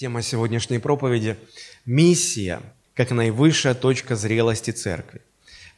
[0.00, 1.36] Тема сегодняшней проповеди–
[1.84, 2.62] миссия,
[2.94, 5.20] как наивысшая точка зрелости церкви.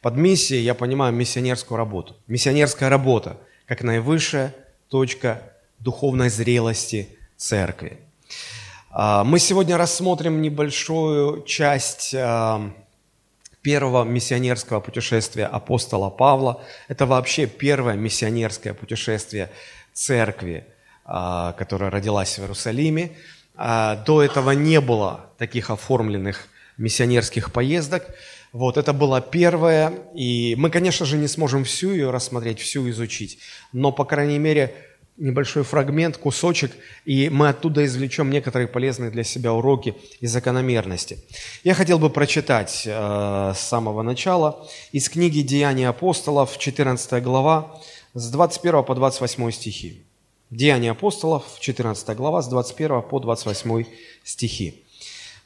[0.01, 2.15] Под миссией я понимаю миссионерскую работу.
[2.27, 4.55] Миссионерская работа, как наивысшая
[4.87, 5.41] точка
[5.79, 7.99] духовной зрелости церкви.
[8.91, 12.71] А, мы сегодня рассмотрим небольшую часть а,
[13.61, 16.63] первого миссионерского путешествия апостола Павла.
[16.87, 19.51] Это вообще первое миссионерское путешествие
[19.91, 20.65] церкви,
[21.03, 23.17] а, которая родилась в Иерусалиме.
[23.55, 28.05] А, до этого не было таких оформленных миссионерских поездок.
[28.51, 33.39] Вот, это была первая, и мы, конечно же, не сможем всю ее рассмотреть, всю изучить,
[33.71, 34.75] но, по крайней мере,
[35.17, 36.71] небольшой фрагмент, кусочек,
[37.05, 41.19] и мы оттуда извлечем некоторые полезные для себя уроки и закономерности.
[41.63, 47.79] Я хотел бы прочитать э, с самого начала из книги «Деяния апостолов», 14 глава,
[48.13, 50.03] с 21 по 28 стихи.
[50.53, 53.85] Деяния апостолов, 14 глава, с 21 по 28
[54.23, 54.83] стихи.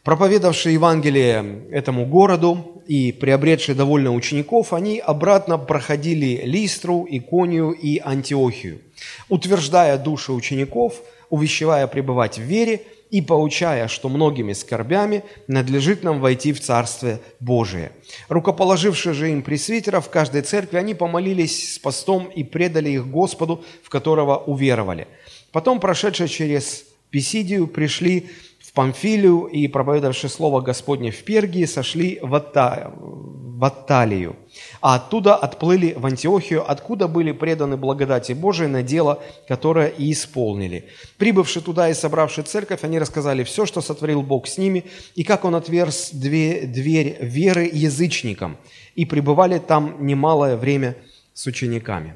[0.04, 8.82] Проповедавшие Евангелие этому городу и приобретшие довольно учеников, они обратно проходили Листру, Иконию и Антиохию,
[9.30, 16.54] утверждая души учеников, увещевая пребывать в вере– и поучая, что многими скорбями надлежит нам войти
[16.54, 17.92] в Царствие Божие.
[18.30, 23.64] Рукоположившие же им пресвитеров в каждой церкви, они помолились с постом и предали их Господу,
[23.84, 25.08] в которого уверовали.
[25.52, 28.30] Потом, прошедшие через Писидию, пришли
[28.78, 34.36] Памфилию и, проповедовавшие слово Господне в Пергии, сошли в, Атта, в Атталию,
[34.82, 40.90] а оттуда отплыли в Антиохию, откуда были преданы благодати Божией на дело, которое и исполнили.
[41.18, 45.44] Прибывши туда и собравши церковь, они рассказали все, что сотворил Бог с ними, и как
[45.44, 48.58] Он отверз две, дверь веры язычникам,
[48.94, 50.98] и пребывали там немалое время
[51.34, 52.14] с учениками.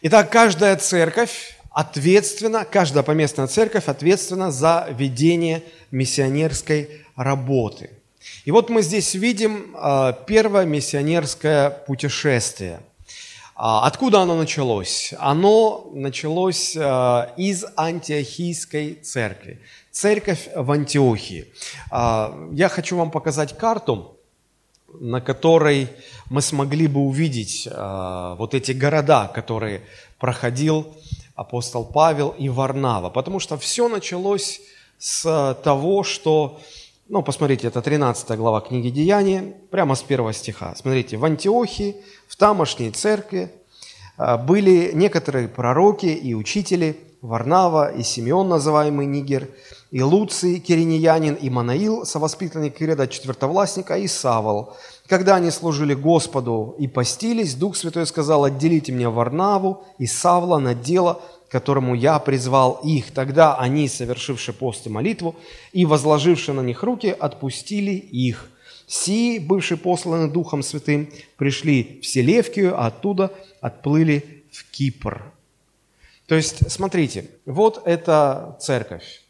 [0.00, 7.90] Итак, каждая церковь ответственна, каждая поместная церковь ответственна за ведение миссионерской работы–
[8.44, 12.80] и вот мы здесь видим а, первое миссионерское путешествие.
[13.54, 15.12] А, откуда оно началось?
[15.18, 19.60] Оно началось а, из антиохийской церкви.
[19.90, 21.52] Церковь в Антиохии.
[21.90, 24.16] Я хочу вам показать карту,
[25.00, 25.88] на которой
[26.30, 29.80] мы смогли бы увидеть вот эти города, которые
[30.20, 30.86] проходил
[31.38, 33.10] апостол Павел и Варнава.
[33.10, 34.60] Потому что все началось
[34.98, 36.58] с того, что
[37.08, 40.74] ну, посмотрите, это 13 глава книги Деяния, прямо с первого стиха.
[40.76, 43.50] Смотрите, в Антиохии, в тамошней церкви
[44.18, 49.48] а, были некоторые пророки и учители, Варнава и Симеон, называемый Нигер,
[49.90, 54.76] и Луций, Кириньянин, и Манаил, совоспитанник Иреда, четвертовластника, и Савол.
[55.08, 60.74] Когда они служили Господу и постились, Дух Святой сказал, отделите мне Варнаву и Савла на
[60.74, 63.10] дело, которому я призвал их.
[63.12, 65.34] Тогда они, совершивши пост и молитву,
[65.72, 68.50] и возложивши на них руки, отпустили их.
[68.86, 73.32] Си, бывшие посланы Духом Святым, пришли в Селевкию, а оттуда
[73.62, 75.32] отплыли в Кипр.
[76.26, 79.22] То есть, смотрите, вот эта церковь.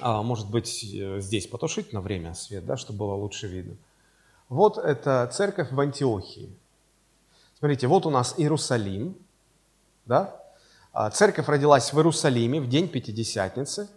[0.00, 3.74] А, может быть, э, здесь потушить на время свет, да, чтобы было лучше видно.
[4.48, 6.54] Вот эта церковь в Антиохии.
[7.58, 9.16] Смотрите, вот у нас Иерусалим,
[10.04, 10.40] да,
[10.92, 13.88] а, церковь родилась в Иерусалиме в день Пятидесятницы,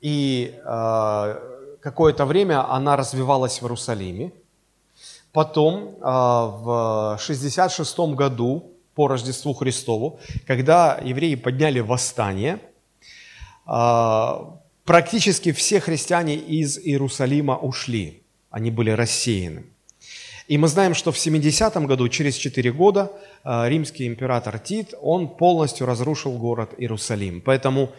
[0.00, 1.40] и а,
[1.80, 4.32] какое-то время она развивалась в Иерусалиме.
[5.32, 6.46] Потом а,
[7.16, 12.60] в 66 году по Рождеству Христову, когда евреи подняли восстание,
[13.64, 19.64] практически все христиане из Иерусалима ушли, они были рассеяны.
[20.48, 23.12] И мы знаем, что в 70-м году, через 4 года,
[23.44, 27.42] э, римский император Тит, он полностью разрушил город Иерусалим.
[27.42, 27.90] Поэтому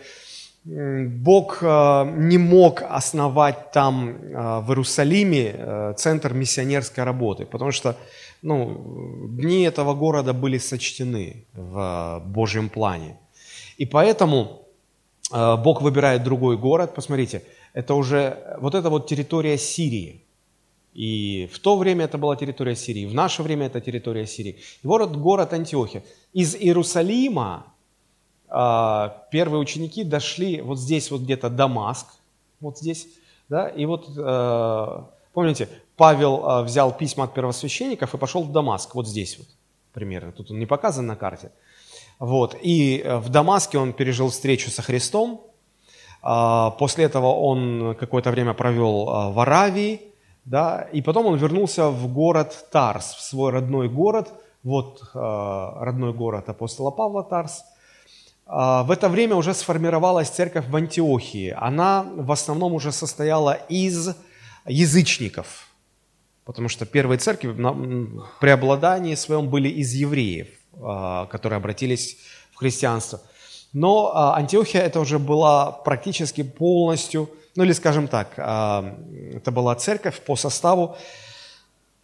[0.65, 7.95] Бог э, не мог основать там, э, в Иерусалиме, центр миссионерской работы, потому что
[8.41, 13.17] ну, дни этого города были сочтены в Божьем плане.
[13.77, 14.65] И поэтому
[15.31, 16.95] Бог выбирает другой город.
[16.95, 20.23] Посмотрите, это уже вот эта вот территория Сирии–
[20.93, 24.57] и в то время это была территория Сирии, в наше время это территория Сирии.
[24.83, 26.03] И вот город Антиохия.
[26.33, 27.67] Из Иерусалима
[28.49, 32.07] э, первые ученики дошли вот здесь вот где-то Дамаск,
[32.59, 33.07] вот здесь,
[33.49, 35.03] да, и вот, э,
[35.33, 39.47] помните, Павел э, взял письма от первосвященников и пошел в Дамаск, вот здесь вот
[39.93, 41.51] примерно, тут он не показан на карте.
[42.19, 45.45] Вот, и в Дамаске он пережил встречу со Христом,
[46.21, 50.08] после этого он какое-то время провел в Аравии,
[50.49, 55.17] да, и потом он вернулся в город Тарс, в свой родной город, вот э,
[55.79, 57.63] родной город апостола Павла Тарс,
[58.47, 61.53] в это время уже сформировалась церковь в Антиохии.
[61.55, 64.15] Она в основном уже состояла из
[64.65, 65.67] язычников,
[66.45, 70.47] потому что первые церкви в преобладании своем были из евреев,
[71.29, 72.17] которые обратились
[72.51, 73.21] в христианство.
[73.71, 80.35] Но Антиохия это уже была практически полностью, ну или скажем так, это была церковь по
[80.35, 80.95] составу,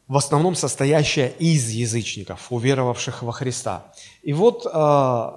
[0.08, 3.92] в основном состоящая из язычников, уверовавших во Христа.
[4.22, 5.32] И вот э,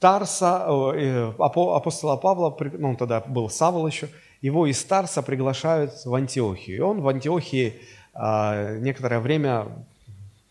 [0.00, 4.08] Тарса, э, апостола Павла, ну он тогда был Савол еще,
[4.42, 6.76] его из Тарса приглашают в Антиохию.
[6.76, 7.80] И он в Антиохии
[8.14, 9.68] э, некоторое время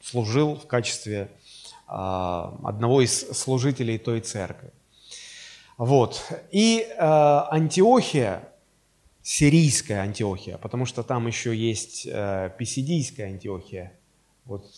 [0.02, 1.30] служил в качестве
[1.86, 4.72] одного из служителей той церкви.
[5.78, 6.24] Вот.
[6.50, 8.48] И Антиохия,
[9.24, 13.94] сирийская Антиохия, потому что там еще есть э, писидийская Антиохия.
[14.46, 14.70] Вот,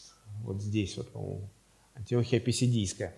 [0.44, 1.50] вот здесь вот, по-моему,
[1.96, 3.16] Антиохия писидийская.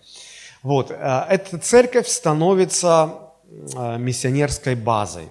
[0.62, 0.94] Вот, э,
[1.28, 5.28] эта церковь становится э, миссионерской базой.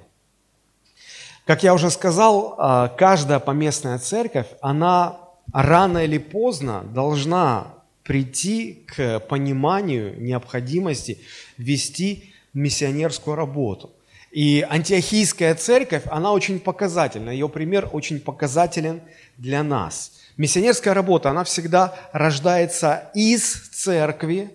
[1.46, 2.58] Как я уже сказал,
[2.98, 5.18] каждая поместная церковь, она
[5.54, 7.74] рано или поздно должна
[8.04, 11.20] прийти к пониманию необходимости
[11.58, 13.92] вести миссионерскую работу.
[14.38, 19.02] И антиохийская церковь, она очень показательна, ее пример очень показателен
[19.36, 20.12] для нас.
[20.38, 24.52] Миссионерская работа, она всегда рождается из церкви,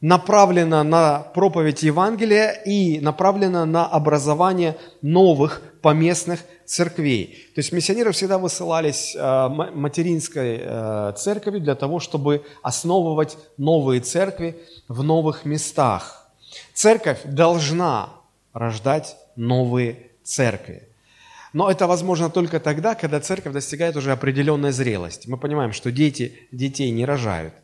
[0.00, 7.50] направлена на проповедь Евангелия и направлена на образование новых поместных церквей.
[7.54, 14.56] То есть миссионеры всегда высылались э, материнской э, церковью для того, чтобы основывать новые церкви
[14.88, 16.26] в новых местах.
[16.72, 18.21] Церковь должна
[18.52, 20.82] рождать новые церкви.
[21.52, 25.28] Но это возможно только тогда, когда церковь достигает уже определенной зрелости.
[25.28, 27.54] Мы понимаем, что дети детей не рожают,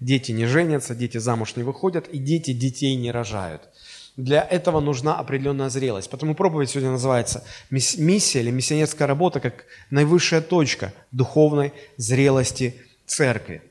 [0.00, 3.68] дети не женятся, дети замуж не выходят, и дети детей не рожают.
[4.16, 6.10] Для этого нужна определенная зрелость.
[6.10, 13.62] Потому проповедь сегодня называется «Миссия» или «Миссионерская работа» как наивысшая точка духовной зрелости церкви.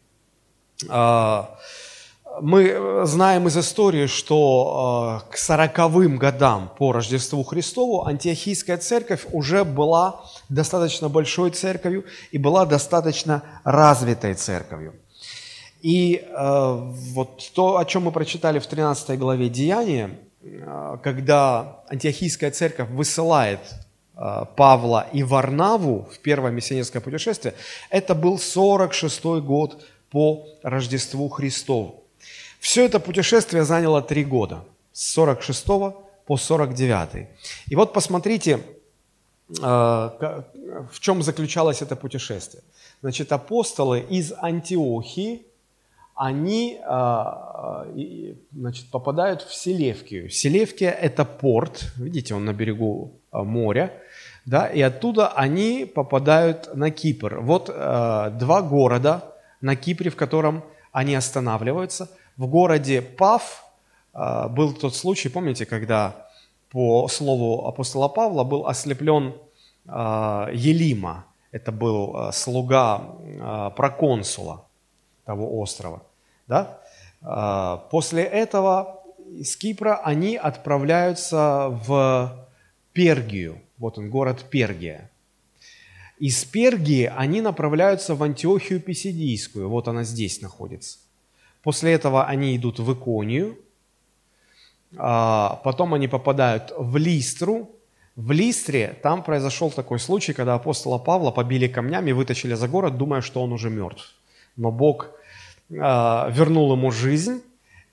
[2.42, 9.26] Мы э, знаем из истории, что э, к сороковым годам по Рождеству Христову антиохийская церковь
[9.32, 14.96] уже была достаточно большой церковью и была достаточно развитой церковью.
[15.82, 20.20] И э, вот то, о чем мы прочитали в 13 главе Деяния,
[21.02, 23.62] когда антиохийская церковь высылает
[24.14, 27.56] Павла и Варнаву в первое миссионерское путешествие,
[27.90, 32.05] это был 46 год по Рождеству Христову.
[32.66, 35.66] Все это путешествие заняло три года, с 46
[36.26, 37.28] по 49.
[37.68, 38.60] И вот посмотрите,
[39.50, 42.64] э, в чем заключалось это путешествие.
[43.02, 45.46] Значит, апостолы из Антиохии,
[46.16, 50.32] они э, значит, попадают в Селевкию.
[50.32, 53.94] Селевкия– это порт, видите, он на берегу э, моря,
[54.46, 57.42] да, и оттуда они попадают на Кипр.
[57.42, 59.22] Вот два города
[59.62, 63.66] на Кипре, в котором они останавливаются– в городе Пав
[64.14, 66.28] а, был тот случай, помните, когда
[66.70, 69.36] по слову апостола Павла был ослеплен
[69.88, 73.16] а, Елима, это был а, слуга
[73.76, 74.66] проконсула
[75.26, 76.04] того острова.
[76.48, 76.80] Да?
[77.90, 82.48] После этого из Кипра они отправляются в
[82.94, 85.10] Пергию, вот он, город Пергия.
[86.20, 91.00] Из Пергии они направляются в Антиохию Писидийскую, вот она здесь находится.
[91.66, 93.58] После этого они идут в Иконию,
[94.98, 97.72] а, потом они попадают в Листру.
[98.16, 103.22] В Листре там произошел такой случай, когда апостола Павла побили камнями, вытащили за город, думая,
[103.22, 104.14] что он уже мертв.
[104.56, 105.10] Но Бог
[105.72, 107.42] а, вернул ему жизнь,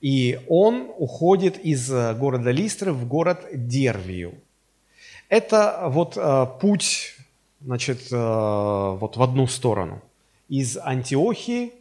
[0.01, 4.35] и он уходит из города Листры в город Дервию.
[5.29, 7.15] Это вот а, путь,
[7.59, 9.99] значит, вот в одну сторону.
[10.47, 11.73] Из Антиохии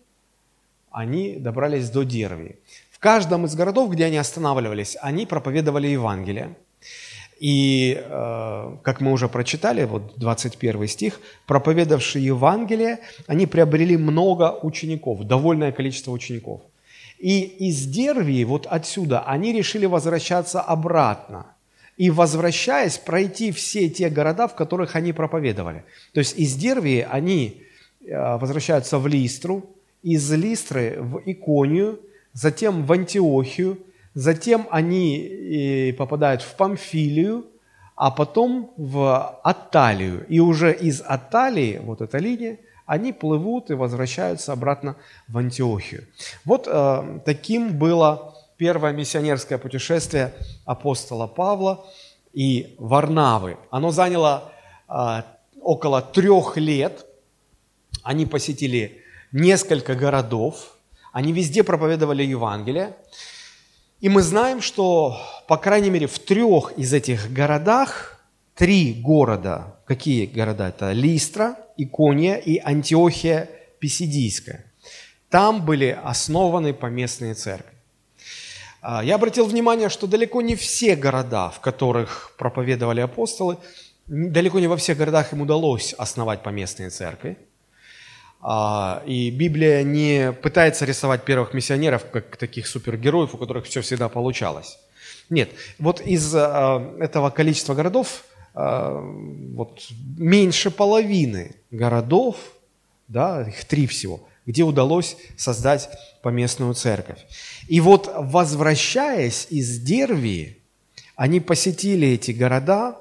[0.93, 2.57] они добрались до Дерви.
[2.91, 6.57] В каждом из городов, где они останавливались, они проповедовали Евангелие.
[7.41, 15.25] И, э, как мы уже прочитали, вот 21 стих, проповедовавшие Евангелие, они приобрели много учеников,
[15.25, 16.61] довольное количество учеников.
[17.19, 21.47] И из Дервии, вот отсюда, они решили возвращаться обратно.
[21.97, 25.85] И, возвращаясь, пройти все те города, в которых они проповедовали.
[26.15, 27.63] То есть из Дервии они
[28.07, 29.72] э, возвращаются в Листру,
[30.03, 32.01] из Листры в Иконию,
[32.33, 33.79] затем в Антиохию,
[34.15, 37.47] затем они попадают в Памфилию,
[37.95, 40.27] а потом в Аталию.
[40.29, 44.97] И уже из Аталии, вот эта линия, они плывут и возвращаются обратно
[45.29, 46.07] в Антиохию.
[46.45, 50.33] Вот э, таким было первое миссионерское путешествие
[50.65, 51.85] апостола Павла
[52.33, 53.57] и Варнавы.
[53.71, 54.53] Оно заняло
[54.89, 55.25] а,
[55.61, 57.07] около трех лет.
[58.03, 59.02] Они посетили
[59.33, 60.77] несколько городов,
[61.13, 62.97] они везде проповедовали Евангелие.
[64.01, 68.21] И мы знаем, что, по крайней мере, в трех из этих городах,
[68.55, 70.69] три города, какие города?
[70.69, 73.49] Это Листра, Икония и Антиохия
[73.79, 74.65] Писидийская.
[75.29, 77.73] Там были основаны поместные церкви.
[78.83, 83.57] А, я обратил внимание, что далеко не все города, в которых проповедовали апостолы,
[84.07, 87.39] далеко не во всех городах им удалось основать поместные церкви.
[88.43, 94.09] А, и Библия не пытается рисовать первых миссионеров как таких супергероев, у которых все всегда
[94.09, 94.79] получалось.
[95.31, 99.81] Нет, вот из а, этого количества городов вот
[100.19, 102.37] меньше половины городов,
[103.09, 105.89] да, их три всего, где удалось создать
[106.23, 107.21] поместную церковь.
[107.69, 110.59] И вот, возвращаясь из Дервии,
[111.17, 112.99] они посетили эти города,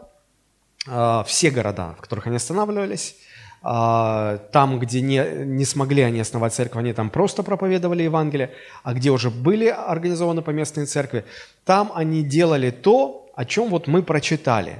[0.88, 3.31] а, все города, в которых они останавливались, а,
[3.62, 8.50] там, где не, не смогли они основать церковь, они там просто проповедовали Евангелие,
[8.84, 11.26] а где уже были организованы поместные церкви,
[11.64, 14.80] там они делали то, о чем вот мы прочитали.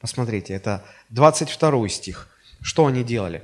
[0.00, 2.28] Посмотрите, это 22 стих.
[2.62, 3.42] Что они делали?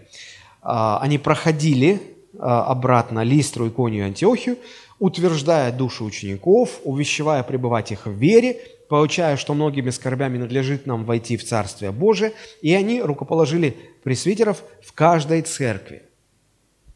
[0.63, 2.01] А, они проходили
[2.39, 4.59] а, обратно Листру, Иконию и Антиохию,
[4.99, 11.37] утверждая души учеников, увещевая пребывать их в вере, получая, что многими скорбями надлежит нам войти
[11.37, 16.03] в Царствие Божие, и они рукоположили пресвитеров в каждой церкви.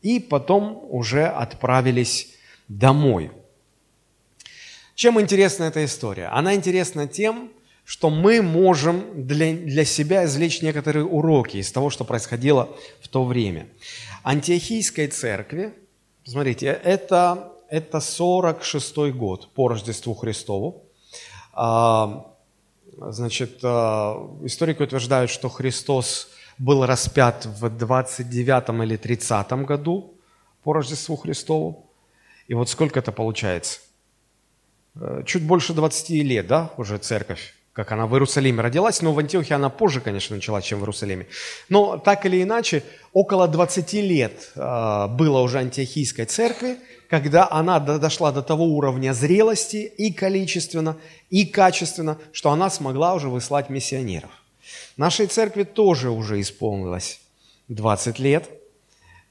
[0.02, 2.34] И потом уже отправились
[2.68, 3.30] домой.
[4.94, 6.26] Чем интересна эта история?
[6.26, 7.50] Она интересна тем,
[7.84, 12.68] что мы можем для, для себя извлечь некоторые уроки из того, что происходило
[13.00, 13.66] в то время.
[14.22, 15.74] Антиохийской церкви,
[16.24, 20.84] смотрите, это, это 46 год по Рождеству Христову.
[21.62, 22.24] А,
[22.96, 30.14] значит, а, историки утверждают, что Христос был распят в 29 или 30 году
[30.64, 31.90] по Рождеству Христову.
[32.48, 33.80] И вот сколько это получается?
[34.94, 39.18] Э, чуть больше 20 лет, да, уже церковь как она в Иерусалиме родилась, но в
[39.18, 41.28] Антиохии она позже, конечно, началась, чем в Иерусалиме.
[41.68, 46.78] Но так или иначе, около 20 лет э, было уже антиохийской церкви,
[47.10, 50.96] когда она дошла до того уровня зрелости и количественно,
[51.28, 54.30] и качественно, что она смогла уже выслать миссионеров.
[54.96, 57.20] Нашей церкви тоже уже исполнилось
[57.66, 58.48] 20 лет,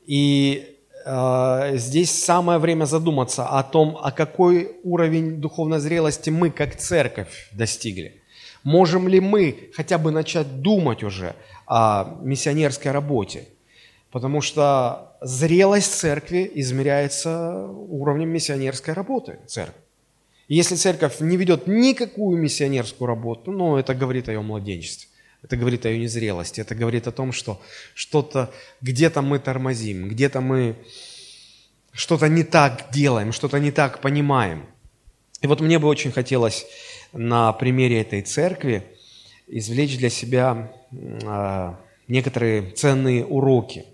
[0.05, 6.75] и э, здесь самое время задуматься о том, а какой уровень духовной зрелости мы как
[6.75, 8.21] церковь достигли.
[8.63, 11.33] Можем ли мы хотя бы начать думать уже
[11.65, 13.47] о миссионерской работе?
[14.11, 19.81] Потому что зрелость церкви измеряется уровнем миссионерской работы церкви.
[20.47, 25.07] Если церковь не ведет никакую миссионерскую работу, ну, это говорит о ее младенчестве.
[25.43, 26.59] Это говорит о ее незрелости.
[26.61, 27.61] Это говорит о том, что
[27.93, 30.75] что-то где-то мы тормозим, где-то мы
[31.91, 34.65] что-то не так делаем, что-то не так понимаем.
[35.41, 36.65] И вот мне бы очень хотелось
[37.13, 38.83] на примере этой церкви
[39.47, 40.71] извлечь для себя
[41.25, 43.85] а, некоторые ценные уроки.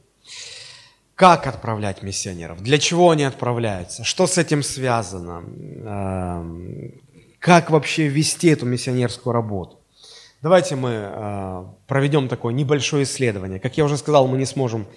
[1.16, 2.62] Как отправлять миссионеров?
[2.62, 4.04] Для чего они отправляются?
[4.04, 5.44] Что с этим связано?
[5.86, 6.46] А,
[7.40, 9.80] как вообще вести эту миссионерскую работу?
[10.42, 13.62] Давайте мы а, проведем такое небольшое исследование.
[13.62, 14.88] Как я уже сказал, мы не сможем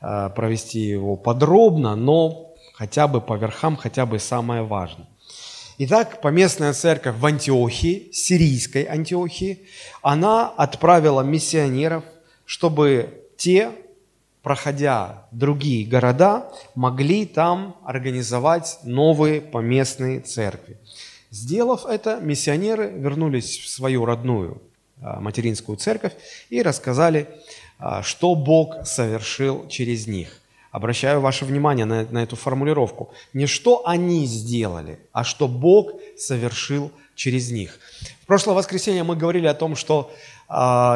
[0.00, 5.08] провести его подробно, но хотя бы по верхам, хотя бы самое важное.
[5.78, 9.66] Итак, поместная церковь в Антиохии, сирийской Антиохии,
[10.02, 12.04] она отправила миссионеров,
[12.44, 13.72] чтобы те,
[14.44, 20.76] проходя другие города, могли там организовать новые поместные церкви.
[21.30, 24.62] Сделав это, миссионеры вернулись в свою родную
[25.00, 26.12] а, материнскую церковь
[26.50, 27.26] и рассказали,
[27.78, 30.28] а, что Бог совершил через них.
[30.70, 33.14] Обращаю ваше внимание на, на эту формулировку.
[33.32, 37.78] Не что они сделали, а что Бог совершил через них.
[38.22, 40.12] В прошлое воскресенье мы говорили о том, что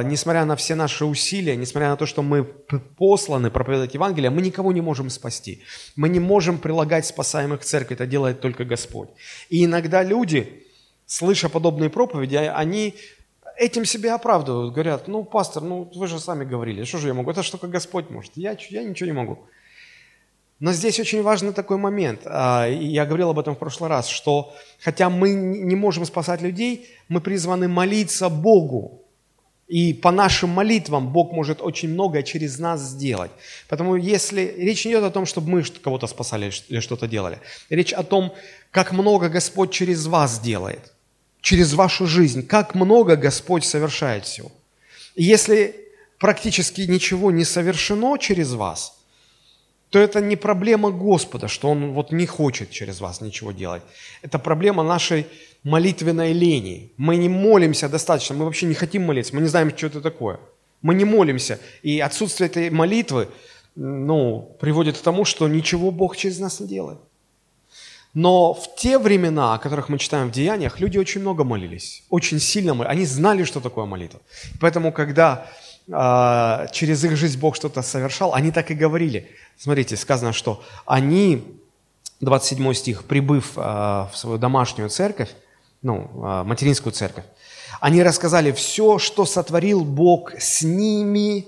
[0.04, 4.72] несмотря на все наши усилия, несмотря на то, что мы посланы проповедовать Евангелие, мы никого
[4.72, 5.62] не можем спасти.
[5.96, 9.08] Мы не можем прилагать спасаемых к церкви, это делает только Господь.
[9.48, 10.64] И иногда люди,
[11.06, 12.94] слыша подобные проповеди, они
[13.56, 17.32] этим себя оправдывают, говорят, ну, пастор, ну, вы же сами говорили, что же я могу,
[17.32, 19.40] это что только Господь может, я, я ничего не могу.
[20.60, 22.20] Но здесь очень важный такой момент.
[22.24, 26.88] А, я говорил об этом в прошлый раз, что хотя мы не можем спасать людей,
[27.08, 29.04] мы призваны молиться Богу
[29.68, 33.30] И по нашим молитвам Бог может очень многое через нас сделать.
[33.68, 37.92] Поэтому если речь не идет о том, чтобы мы кого-то спасали или что-то делали, речь
[37.92, 38.32] о том,
[38.70, 40.94] как много Господь через вас делает,
[41.42, 44.50] через вашу жизнь, как много Господь совершает всего.
[45.14, 45.74] Если
[46.18, 48.98] практически ничего не совершено через вас,
[49.90, 53.82] то это не проблема Господа, что Он вот не хочет через вас ничего делать.
[54.22, 55.26] Это проблема нашей
[55.64, 56.92] молитвенной лени.
[56.96, 60.38] Мы не молимся достаточно, мы вообще не хотим молиться, мы не знаем, что это такое.
[60.82, 63.28] Мы не молимся, и отсутствие этой молитвы
[63.74, 66.98] ну, приводит к тому, что ничего Бог через нас не делает.
[68.14, 72.40] Но в те времена, о которых мы читаем в Деяниях, люди очень много молились, очень
[72.40, 72.92] сильно молились.
[72.92, 74.20] Они знали, что такое молитва.
[74.60, 75.46] Поэтому, когда
[75.86, 79.30] э, через их жизнь Бог что-то совершал, они так и говорили.
[79.56, 81.44] Смотрите, сказано, что они,
[82.20, 85.30] 27 стих, прибыв э, в свою домашнюю церковь,
[85.82, 87.24] ну, а, материнскую церковь,
[87.80, 91.46] они рассказали все, что сотворил Бог с ними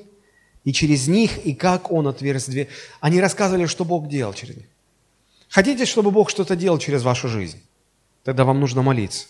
[0.64, 2.68] и через них, и как Он отверз дверь.
[3.00, 4.66] Они рассказывали, что Бог делал через них.
[5.48, 7.60] Хотите, чтобы Бог что-то делал через вашу жизнь?
[8.22, 9.26] Тогда вам нужно молиться.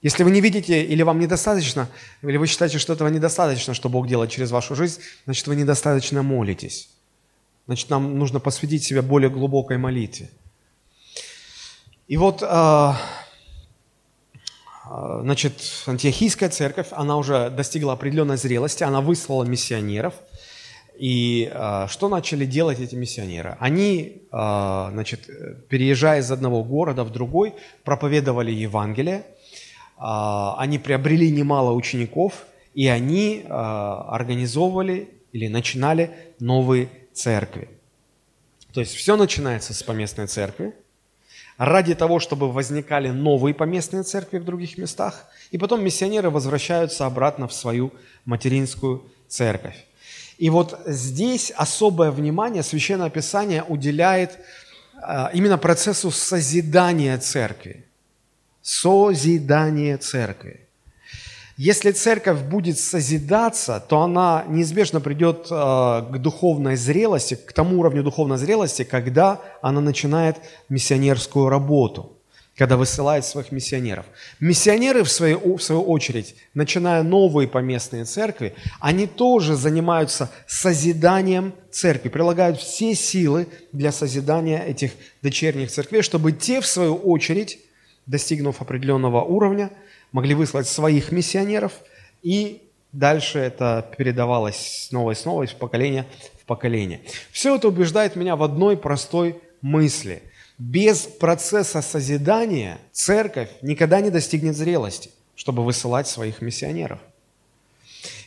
[0.00, 1.88] Если вы не видите или вам недостаточно,
[2.22, 6.22] или вы считаете, что этого недостаточно, что Бог делает через вашу жизнь, значит, вы недостаточно
[6.22, 6.88] молитесь.
[7.66, 10.30] Значит, нам нужно посвятить себя более глубокой молитве.
[12.06, 12.98] И вот а,
[15.22, 15.54] значит,
[15.86, 20.14] антиохийская церковь, она уже достигла определенной зрелости, она выслала миссионеров.
[20.98, 23.56] И э, что начали делать эти миссионеры?
[23.60, 25.28] Они, э, значит,
[25.68, 27.54] переезжая из одного города в другой,
[27.84, 29.24] проповедовали Евангелие,
[30.00, 37.68] они приобрели немало учеников, и они организовывали или начинали новые церкви.
[38.72, 40.72] То есть все начинается с поместной церкви,
[41.58, 47.48] ради того, чтобы возникали новые поместные церкви в других местах, и потом миссионеры возвращаются обратно
[47.48, 47.92] в свою
[48.24, 49.84] материнскую церковь.
[50.38, 54.38] И вот здесь особое внимание Священное Писание уделяет
[55.02, 57.84] а, именно процессу созидания церкви.
[58.62, 60.67] Созидание церкви.
[61.58, 65.54] Если церковь будет созидаться, то она неизбежно придет э,
[66.08, 70.36] к духовной зрелости, к тому уровню духовной зрелости, когда она начинает
[70.68, 72.16] миссионерскую работу,
[72.56, 74.06] когда высылает своих миссионеров.
[74.38, 82.08] Миссионеры, в свою, в свою очередь, начиная новые поместные церкви, они тоже занимаются созиданием церкви,
[82.08, 84.92] прилагают все силы для созидания этих
[85.22, 87.58] дочерних церквей, чтобы те, в свою очередь,
[88.06, 89.70] достигнув определенного уровня,
[90.12, 91.72] могли выслать своих миссионеров,
[92.22, 96.06] и дальше это передавалось снова и снова из поколения
[96.40, 97.00] в поколение.
[97.30, 100.22] Все это убеждает меня в одной простой мысли.
[100.58, 106.98] Без процесса созидания церковь никогда не достигнет зрелости, чтобы высылать своих миссионеров.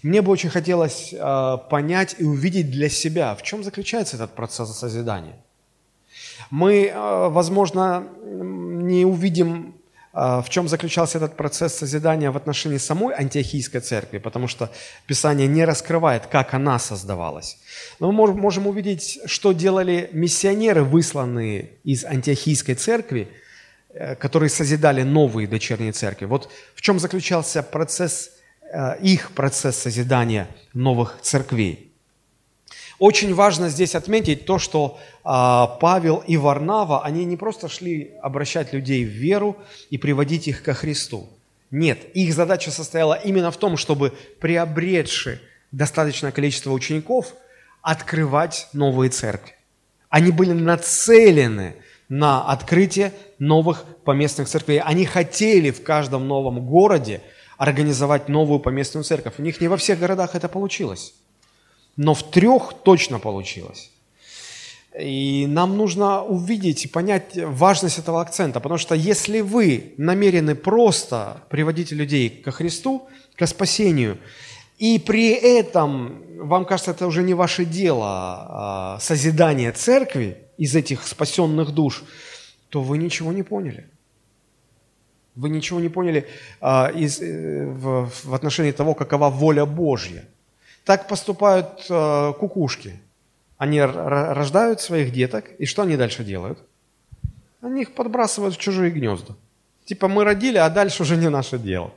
[0.01, 4.75] Мне бы очень хотелось э, понять и увидеть для себя, в чем заключается этот процесс
[4.75, 5.35] созидания.
[6.49, 9.75] Мы, э, возможно, не увидим
[10.13, 14.69] в чем заключался этот процесс созидания в отношении самой антиохийской церкви, потому что
[15.07, 17.57] Писание не раскрывает, как она создавалась.
[17.99, 23.29] Но мы можем увидеть, что делали миссионеры, высланные из антиохийской церкви,
[23.93, 26.25] э, которые созидали новые дочерние церкви.
[26.25, 28.31] Вот в чем заключался процесс,
[28.73, 31.90] э, их процесс созидания новых церквей.
[33.01, 38.73] Очень важно здесь отметить то, что а, Павел и Варнава, они не просто шли обращать
[38.73, 39.57] людей в веру
[39.89, 41.27] и приводить их ко Христу.
[41.71, 47.33] Нет, их задача состояла именно в том, чтобы приобретши достаточное количество учеников,
[47.81, 49.55] открывать новые церкви.
[50.09, 54.79] Они были нацелены на открытие новых поместных церквей.
[54.79, 57.23] Они хотели в каждом новом городе
[57.57, 59.39] организовать новую поместную церковь.
[59.39, 61.15] У них не во всех городах это получилось
[61.97, 63.91] но в трех точно получилось.
[64.99, 71.43] И нам нужно увидеть и понять важность этого акцента, потому что если вы намерены просто
[71.49, 74.17] приводить людей ко Христу, к спасению,
[74.77, 81.07] и при этом вам кажется, это уже не ваше дело, а созидание церкви из этих
[81.07, 82.03] спасенных душ,
[82.69, 83.87] то вы ничего не поняли.
[85.35, 86.27] Вы ничего не поняли
[86.59, 90.25] а, э, в отношении того, какова воля Божья.
[90.85, 92.99] Так поступают э, кукушки.
[93.57, 96.57] Они рождают своих деток, и что они дальше делают?
[97.61, 99.35] Они их подбрасывают в чужие гнезда.
[99.85, 101.91] Типа мы родили, а дальше уже не наше дело.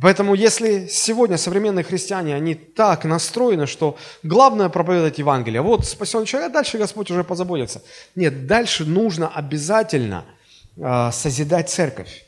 [0.00, 6.50] Поэтому если сегодня современные христиане, они так настроены, что главное проповедовать Евангелие, вот спасен человек,
[6.50, 7.82] а дальше Господь уже позаботится.
[8.14, 10.24] Нет, дальше нужно обязательно
[10.76, 12.24] э, созидать церковь.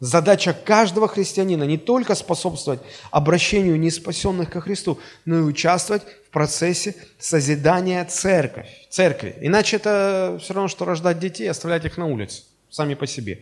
[0.00, 2.80] Задача каждого христианина не только способствовать
[3.10, 9.34] обращению неспасенных ко Христу, но и участвовать в процессе созидания церковь, церкви.
[9.40, 13.40] Иначе это все равно, что рождать детей и оставлять их на улице, сами по себе.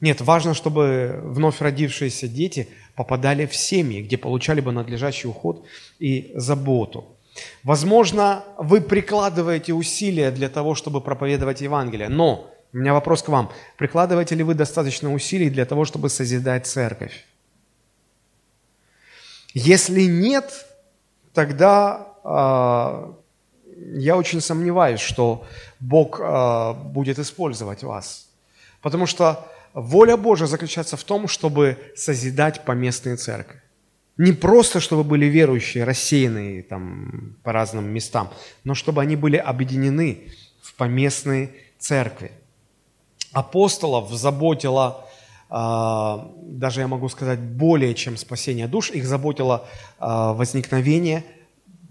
[0.00, 5.64] Нет, важно, чтобы вновь родившиеся дети попадали в семьи, где получали бы надлежащий уход
[6.00, 7.06] и заботу.
[7.62, 13.50] Возможно, вы прикладываете усилия для того, чтобы проповедовать Евангелие, но у меня вопрос к вам.
[13.76, 17.26] Прикладываете ли вы достаточно усилий для того, чтобы созидать церковь?
[19.54, 20.66] Если нет,
[21.34, 23.12] тогда э,
[23.96, 25.44] я очень сомневаюсь, что
[25.80, 28.28] Бог э, будет использовать вас.
[28.82, 33.60] Потому что воля Божия заключается в том, чтобы созидать поместные церкви.
[34.16, 40.28] Не просто, чтобы были верующие, рассеянные там, по разным местам, но чтобы они были объединены
[40.62, 42.30] в поместные церкви
[43.32, 45.06] апостолов заботило,
[45.48, 49.66] а, даже я могу сказать, более чем спасение душ, их заботило
[49.98, 51.24] а, возникновение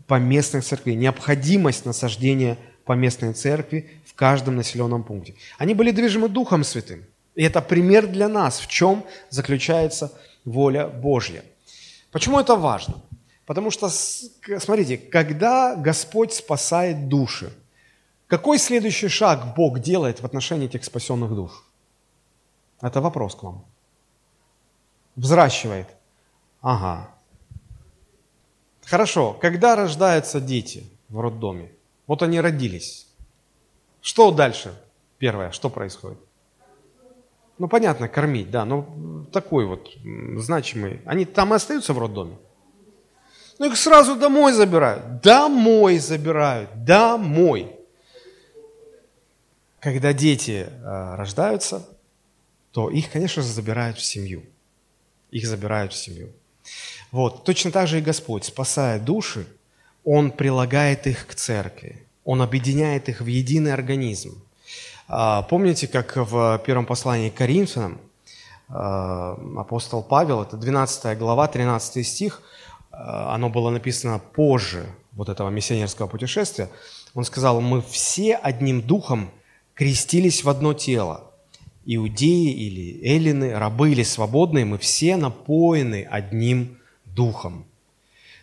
[0.08, 5.36] поместных церквей, необходимость насаждения поместной церкви в каждом населенном пункте.
[5.58, 7.06] Они были движимы Духом Святым.
[7.36, 10.12] И это пример для нас, в чем заключается
[10.44, 11.44] воля Божья.
[12.12, 12.96] Почему это важно?
[13.46, 17.52] Потому что, смотрите, когда Господь спасает души,
[18.30, 21.52] какой следующий шаг Бог делает в отношении этих спасенных душ?
[22.80, 23.66] Это вопрос к вам.
[25.16, 25.88] Взращивает.
[26.62, 27.10] Ага.
[28.86, 29.34] Хорошо.
[29.34, 31.72] Когда рождаются дети в роддоме?
[32.06, 33.08] Вот они родились.
[34.02, 34.80] Что дальше?
[35.18, 36.20] Первое, что происходит?
[37.58, 39.90] Ну, понятно, кормить, да, но такой вот
[40.38, 41.02] значимый.
[41.06, 42.38] Они там и остаются в роддоме?
[43.58, 45.22] Ну, их сразу домой забирают.
[45.22, 46.86] Домой забирают.
[46.86, 47.79] Домой.
[49.80, 51.88] Когда дети э, рождаются,
[52.72, 54.44] то их, конечно же, забирают в семью.
[55.32, 56.30] Их забирают в семью.
[57.12, 57.44] Вот.
[57.46, 59.48] Точно так же и Господь, спасая души,
[60.04, 62.06] Он прилагает их к церкви.
[62.26, 64.42] Он объединяет их в единый организм.
[65.08, 68.00] А, помните, как в первом послании к Коринфянам
[68.70, 68.74] э,
[69.58, 72.42] апостол Павел, это 12 глава, 13 стих,
[72.92, 76.70] э, оно было написано позже вот этого миссионерского путешествия,
[77.16, 79.32] он сказал, мы все одним духом
[79.80, 81.32] крестились в одно тело.
[81.86, 87.66] Иудеи или эллины, рабы или свободные, мы все напоены одним духом.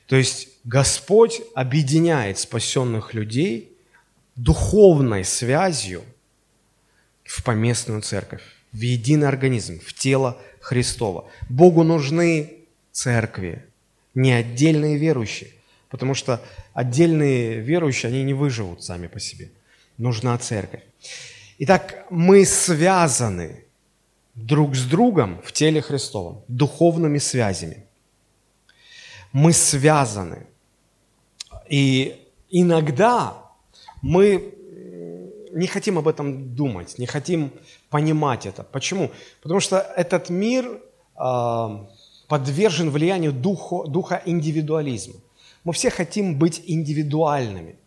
[0.07, 3.77] То есть Господь объединяет спасенных людей
[4.35, 6.05] духовной связью
[7.23, 11.29] в поместную церковь, в единый организм, в тело Христова.
[11.51, 12.61] Богу нужны
[12.93, 13.63] церкви,
[14.15, 15.51] не отдельные верующие,
[15.91, 19.51] потому что отдельные верующие, они не выживут сами по себе.
[19.99, 20.83] Нужна церковь.
[21.59, 23.65] Итак, мы связаны
[24.35, 27.87] друг с другом в теле Христовом, духовными связями.
[29.33, 30.47] Мы связаны.
[31.69, 33.43] И иногда
[34.03, 34.55] мы
[35.53, 37.51] не хотим об этом думать, не хотим
[37.89, 38.63] понимать это.
[38.63, 39.11] Почему?
[39.43, 41.69] Потому что этот мир э,
[42.29, 45.15] подвержен влиянию духа, духа индивидуализма.
[45.65, 47.77] Мы все хотим быть индивидуальными–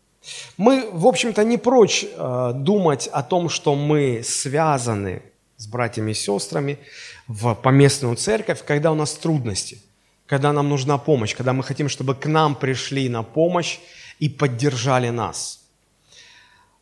[0.57, 5.21] мы, в общем-то, не прочь э, думать о том, что мы связаны
[5.57, 6.79] с братьями и сестрами
[7.27, 9.81] в поместную церковь, когда у нас трудности,
[10.25, 13.79] когда нам нужна помощь, когда мы хотим, чтобы к нам пришли на помощь
[14.19, 15.61] и поддержали нас.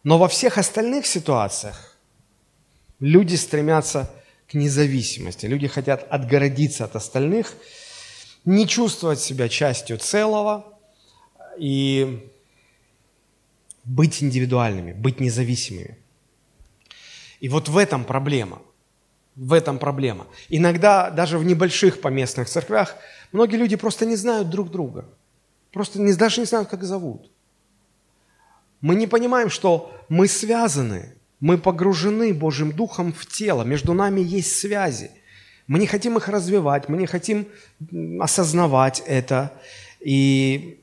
[0.03, 1.97] Но во всех остальных ситуациях
[2.99, 4.11] люди стремятся
[4.47, 7.53] к независимости, люди хотят отгородиться от остальных,
[8.45, 10.65] не чувствовать себя частью целого
[11.57, 12.31] и
[13.87, 15.97] быть индивидуальными, быть независимыми.
[17.39, 18.61] И вот в этом проблема.
[19.35, 20.27] В этом проблема.
[20.49, 22.95] Иногда даже в небольших поместных церквях
[23.31, 25.05] многие люди просто не знают друг друга.
[25.71, 27.31] Просто не, даже не знают, как зовут.
[28.81, 34.55] Мы не понимаем, что мы связаны, мы погружены Божьим Духом в тело, между нами есть
[34.57, 35.11] связи.
[35.67, 37.47] Мы не хотим их развивать, мы не хотим
[38.19, 39.51] осознавать это.
[39.99, 40.79] И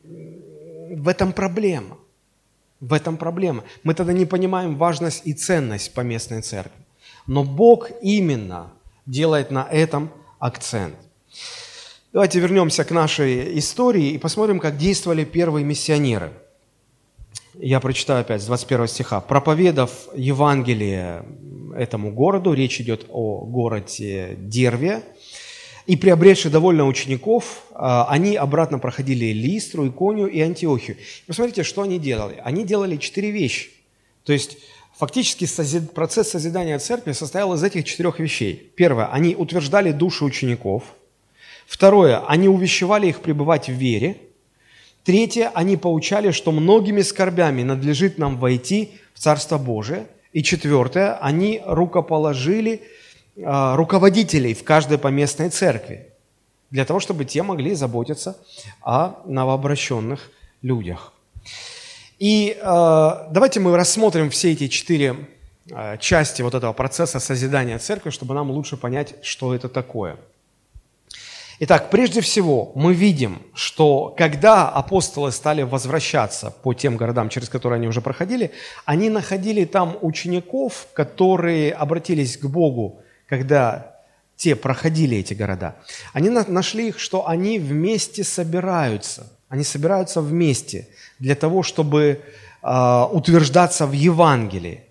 [0.90, 1.98] в этом проблема.
[2.84, 3.64] В этом проблема.
[3.82, 6.82] Мы тогда не понимаем важность и ценность поместной церкви.
[7.26, 8.72] Но Бог именно
[9.06, 10.94] делает на этом акцент.
[12.12, 16.30] Давайте вернемся к нашей истории и посмотрим, как действовали первые миссионеры.
[17.54, 19.20] Я прочитаю опять с 21 стиха.
[19.20, 21.24] «Проповедав Евангелие
[21.74, 25.02] этому городу, речь идет о городе Дерве,
[25.86, 30.96] и приобретшие довольно учеников, а, они обратно проходили Листру, Иконию и Антиохию.
[31.26, 32.40] Посмотрите, что они делали.
[32.44, 33.70] Они делали четыре вещи.
[34.24, 34.58] То есть
[34.96, 35.48] Фактически
[35.92, 38.70] процесс созидания церкви состоял из этих четырех вещей.
[38.76, 40.84] Первое, они утверждали души учеников.
[41.66, 44.16] Второе, они увещевали их пребывать в вере.
[45.02, 50.06] Третье, они поучали, что многими скорбями надлежит нам войти в Царство Божие.
[50.32, 52.82] И четвертое, они рукоположили
[53.36, 56.08] руководителей в каждой поместной церкви,
[56.70, 58.36] для того, чтобы те могли заботиться
[58.82, 60.30] о новообращенных
[60.62, 61.12] людях.
[62.18, 65.28] И э, давайте мы рассмотрим все эти четыре
[65.70, 70.16] э, части вот этого процесса созидания церкви, чтобы нам лучше понять, что это такое–
[71.60, 77.76] Итак, прежде всего, мы видим, что когда апостолы стали возвращаться по тем городам, через которые
[77.76, 78.50] они уже проходили,
[78.84, 83.94] они находили там учеников, которые обратились к Богу, когда
[84.36, 85.76] те проходили эти города.
[86.12, 89.32] Они нашли их, что они вместе собираются.
[89.48, 92.20] Они собираются вместе для того, чтобы
[92.62, 94.82] э, утверждаться в Евангелии.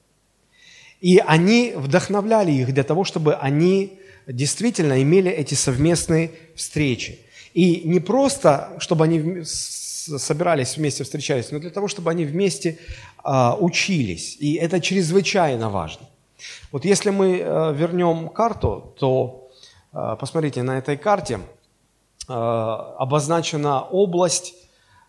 [1.02, 7.19] И они вдохновляли их для того, чтобы они действительно имели эти совместные встречи.
[7.54, 12.78] И не просто, чтобы они собирались вместе, встречались, но для того, чтобы они вместе
[13.24, 14.38] а, учились.
[14.39, 16.08] И это чрезвычайно важно.
[16.71, 19.49] Вот если мы а, вернем карту, то
[19.91, 21.39] а, посмотрите, на этой карте
[22.27, 24.56] а, обозначена область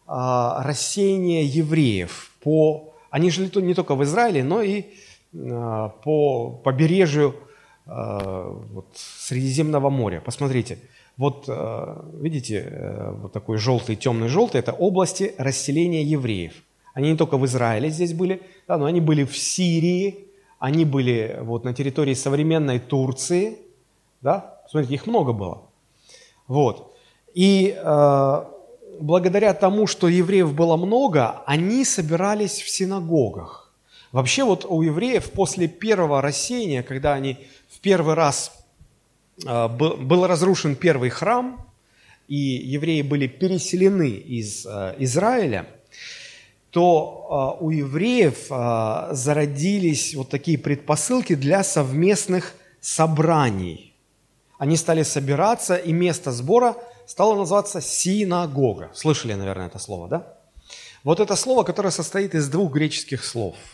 [0.06, 2.32] рассеяния евреев.
[2.42, 4.84] По, они жили не только в Израиле, но и
[5.32, 7.34] по побережью
[7.86, 10.22] Э, вот, Средиземного моря.
[10.24, 10.78] Посмотрите,
[11.18, 16.54] вот э, видите, э, вот такой желтый, темный желтый, это области расселения евреев.
[16.94, 21.38] Они не только в Израиле здесь были, да, но они были в Сирии, они были
[21.40, 23.58] вот на территории современной Турции,
[24.20, 25.62] да, смотрите, их много было.
[26.46, 26.94] Вот.
[27.34, 28.44] И э,
[29.00, 33.72] благодаря тому, что евреев было много, они собирались в синагогах.
[34.12, 37.38] Вообще вот у евреев после первого рассеяния, когда они
[37.68, 38.52] в первый раз
[39.44, 41.66] а, был разрушен первый храм,
[42.28, 45.66] и евреи были переселены из а, Израиля,
[46.74, 48.48] то а, у евреев
[49.16, 53.94] зародились вот такие предпосылки для совместных собраний.
[54.58, 56.74] Они стали собираться, и место сбора
[57.06, 58.90] стало называться синагога.
[58.92, 60.38] Слышали, наверное, это слово, да?
[61.04, 63.54] Вот это слово, которое состоит из двух греческих слов–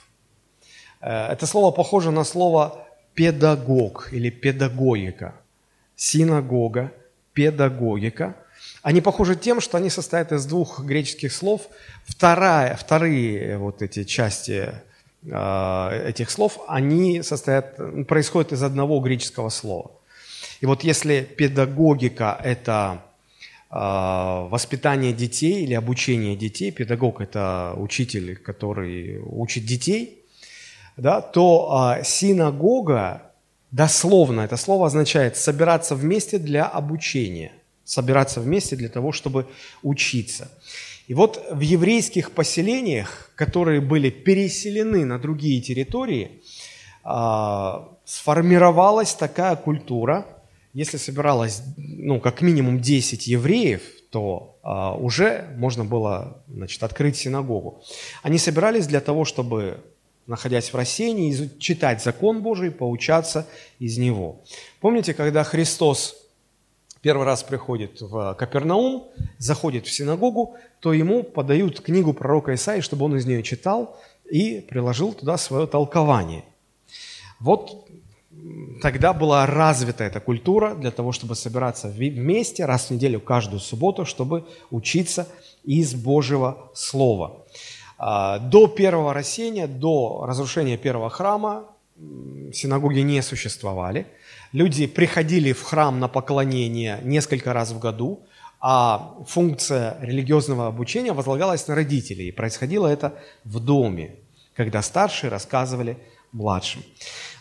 [1.01, 5.35] Э, это слово похоже на слово педагог или педагогика.
[5.97, 6.93] Синагога,
[7.33, 8.37] педагогика.
[8.83, 11.69] Они похожи тем, что они состоят из двух греческих слов.
[12.05, 14.73] Вторая, вторые вот эти части
[15.23, 19.90] э, этих слов, они состоят, происходят из одного греческого слова.
[20.61, 23.03] И вот если педагогика– это
[23.71, 30.16] э, воспитание детей или обучение детей, педагог– это учитель, который учит детей–
[31.01, 33.23] да, то а, синагога,
[33.71, 37.53] дословно это слово означает собираться вместе для обучения,
[37.90, 39.46] собираться вместе для того, чтобы
[39.83, 40.50] учиться.
[41.09, 46.42] И вот в еврейских поселениях, которые были переселены на другие территории,
[47.03, 50.24] а, сформировалась такая культура,
[50.72, 57.83] если собиралось, ну, как минимум 10 евреев, то а, уже можно было, значит, открыть синагогу.
[58.22, 59.81] Они собирались для того, чтобы
[60.29, 63.48] находясь в рассеянии, читать закон Божий, поучаться
[63.81, 64.42] из него.
[64.81, 66.14] Помните, когда Христос
[67.03, 69.09] первый раз приходит в Капернаум,
[69.39, 73.97] заходит в синагогу, то ему подают книгу пророка Исаии, чтобы он из нее читал
[74.31, 76.45] и приложил туда свое толкование.
[77.41, 77.89] Вот
[78.83, 84.05] тогда была развита эта культура для того, чтобы собираться вместе раз в неделю, каждую субботу,
[84.05, 85.27] чтобы учиться
[85.65, 87.45] из Божьего Слова.
[87.99, 91.67] А, до первого рассеяния, до разрушения первого храма
[92.53, 94.07] синагоги не существовали.
[94.53, 98.27] Люди приходили в храм на поклонение несколько раз в году,
[98.61, 102.29] а функция религиозного обучения возлагалась на родителей.
[102.29, 104.17] И происходило это в доме,
[104.55, 105.97] когда старшие рассказывали
[106.33, 106.83] младшим.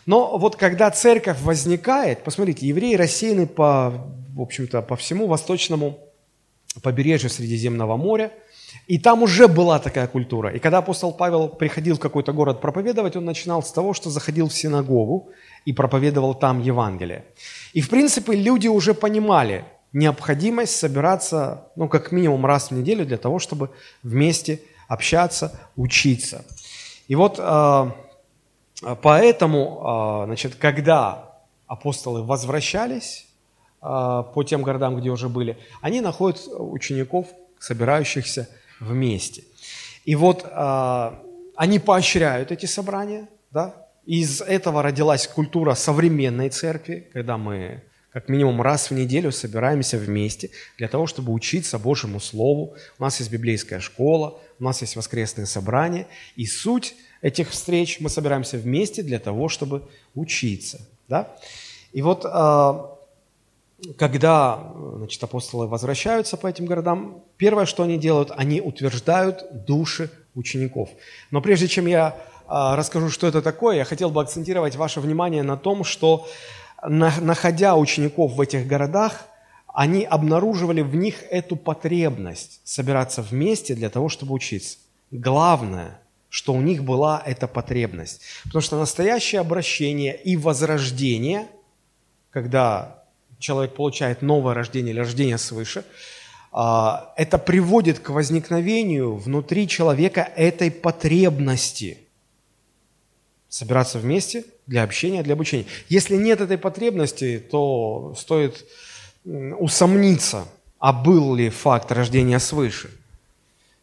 [0.06, 3.90] Но вот когда церковь возникает, посмотрите, евреи рассеяны по,
[4.34, 5.98] в общем-то, по всему восточному
[6.82, 8.32] побережью Средиземного моря–
[8.86, 10.50] и там уже была такая культура.
[10.50, 14.48] И когда апостол Павел приходил в какой-то город проповедовать, он начинал с того, что заходил
[14.48, 15.30] в синагогу
[15.64, 17.24] и проповедовал там Евангелие.
[17.72, 23.16] И, в принципе, люди уже понимали необходимость собираться, ну, как минимум раз в неделю для
[23.16, 23.70] того, чтобы
[24.02, 26.44] вместе общаться, учиться.
[27.08, 27.90] И вот э,
[29.02, 33.26] поэтому, э, значит, когда апостолы возвращались
[33.82, 33.86] э,
[34.34, 37.28] по тем городам, где уже были, они находят учеников,
[37.58, 38.48] собирающихся
[38.80, 39.44] вместе.
[40.04, 41.10] И вот э,
[41.54, 43.86] они поощряют эти собрания, да?
[44.06, 50.50] Из этого родилась культура современной церкви, когда мы как минимум раз в неделю собираемся вместе
[50.78, 52.74] для того, чтобы учиться Божьему Слову.
[52.98, 56.08] У нас есть библейская школа, у нас есть воскресные собрания.
[56.34, 60.80] И суть этих встреч мы собираемся вместе для того, чтобы учиться.
[61.08, 61.36] Да?
[61.92, 62.89] И вот а,
[63.96, 70.90] когда значит, апостолы возвращаются по этим городам, первое, что они делают, они утверждают души учеников.
[71.30, 72.16] Но прежде чем я
[72.46, 76.26] а, расскажу, что это такое, я хотел бы акцентировать ваше внимание на том, что
[76.82, 79.26] находя учеников в этих городах,
[79.72, 84.78] они обнаруживали в них эту потребность собираться вместе для того, чтобы учиться.
[85.10, 88.22] Главное, что у них была эта потребность.
[88.44, 91.48] Потому что настоящее обращение и возрождение,
[92.30, 92.99] когда
[93.40, 95.84] человек получает новое рождение или рождение свыше,
[96.52, 101.98] а, это приводит к возникновению внутри человека этой потребности–
[103.50, 105.66] собираться вместе для общения, для обучения.
[105.88, 108.64] Если нет этой потребности, то стоит
[109.24, 110.46] усомниться,
[110.78, 112.90] а был ли факт рождения свыше.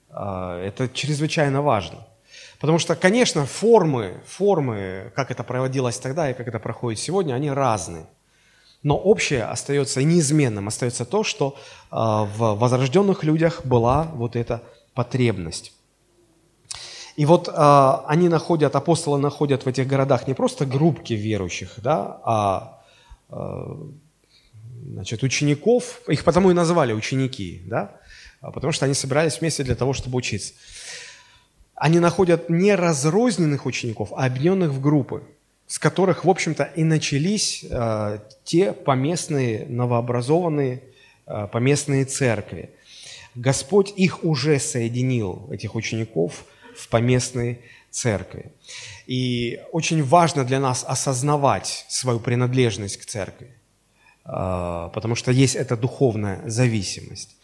[0.09, 2.07] А, это чрезвычайно важно.
[2.59, 7.51] Потому что, конечно, формы, формы, как это проводилось тогда и как это проходит сегодня, они
[7.51, 8.07] разные.
[8.87, 11.57] Но общее остается неизменным, остается то, что
[11.91, 15.73] а, в возрожденных людях была вот эта потребность.
[17.17, 17.51] И вот э,
[18.05, 22.81] они находят, апостолы находят в этих городах не просто группки верующих, да, а
[23.29, 23.75] э,
[24.93, 27.99] значит, учеников, их потому и назвали ученики, да,
[28.39, 30.53] а потому что они собирались вместе для того, чтобы учиться.
[31.75, 35.23] Они находят не разрозненных учеников, а объединенных в группы,
[35.67, 40.81] с которых, в общем-то, и начались э, те поместные, новообразованные
[41.25, 42.69] э, поместные церкви.
[43.35, 47.59] Господь их уже соединил, этих учеников, в поместной
[47.91, 48.51] церкви.
[49.07, 53.49] И очень важно для нас осознавать свою принадлежность к церкви,
[54.23, 57.35] а, потому что есть эта духовная зависимость.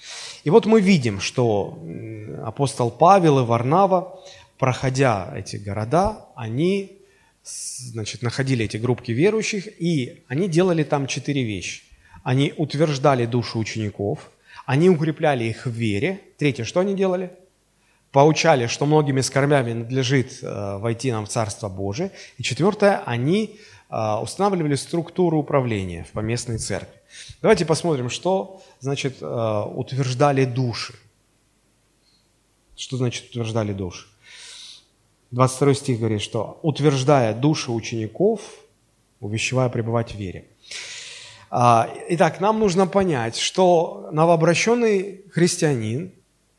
[0.43, 1.79] И вот мы видим, что
[2.43, 4.19] апостол Павел и Варнава,
[4.59, 7.02] проходя эти города, они
[7.43, 11.83] значит, находили эти группки верующих, и они делали там четыре вещи.
[12.23, 14.31] Они утверждали душу учеников,
[14.65, 16.21] они укрепляли их в вере.
[16.37, 17.31] Третье, что они делали?
[18.13, 22.11] поучали, что многими скорбями надлежит э, войти нам в Царство Божие.
[22.37, 26.93] И четвертое, они э, устанавливали структуру управления в поместной церкви.
[27.41, 30.93] Давайте посмотрим, что значит э, утверждали души.
[32.75, 34.05] Что значит утверждали души?
[35.33, 38.41] 22 стих говорит, что утверждая души учеников,
[39.19, 40.45] увещевая пребывать в вере.
[41.49, 46.11] А, итак, нам нужно понять, что новообращенный христианин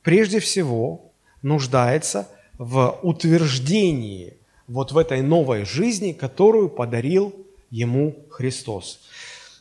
[0.03, 4.35] прежде всего нуждается в утверждении
[4.67, 7.33] вот в этой новой жизни, которую подарил
[7.71, 8.99] ему Христос.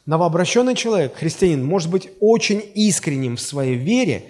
[0.07, 4.23] Новообращенный человек, христианин, может быть очень искренним в своей вере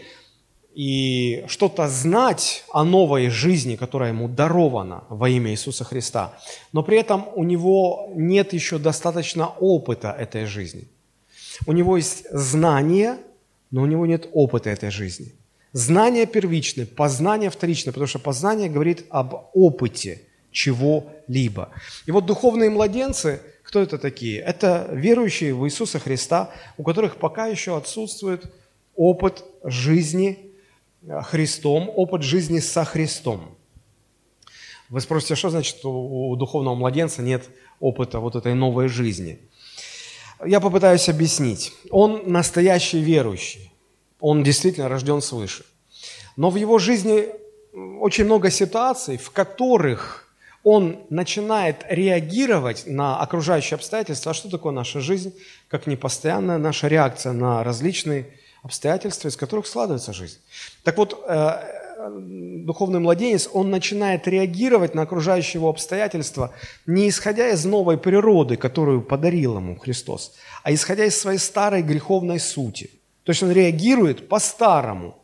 [0.75, 6.33] и что-то знать о новой жизни, которая ему дарована во имя Иисуса Христа,
[6.71, 10.87] но при этом у него нет еще достаточно опыта этой жизни.
[11.67, 13.17] У него есть знания,
[13.71, 15.33] но у него нет опыта этой жизни–
[15.73, 21.69] Знание первичное, познание вторичное, потому что познание говорит об опыте чего-либо.
[22.05, 24.39] И вот духовные младенцы, кто это такие?
[24.39, 28.53] Это верующие в Иисуса Христа, у которых пока еще отсутствует
[28.95, 30.52] опыт жизни
[31.23, 33.57] Христом, опыт жизни со Христом.
[34.89, 39.39] Вы спросите, что значит у духовного младенца нет опыта вот этой новой жизни?
[40.45, 41.73] Я попытаюсь объяснить.
[41.89, 43.73] Он настоящий верующий
[44.23, 45.65] он действительно рожден свыше.
[46.37, 47.27] Но в его жизни
[47.99, 54.31] очень много ситуаций, в которых он начинает реагировать на окружающие обстоятельства.
[54.31, 55.33] А что такое наша жизнь?
[55.67, 58.27] Как непостоянная наша реакция на различные
[58.63, 60.39] обстоятельства, из которых складывается жизнь.
[60.83, 66.51] Так вот, э, духовный младенец, он начинает реагировать на окружающие его обстоятельства
[66.87, 72.39] не исходя из новой природы, которую подарил ему Христос, а исходя из своей старой греховной
[72.39, 72.89] сути–
[73.23, 75.15] то есть он реагирует по-старому.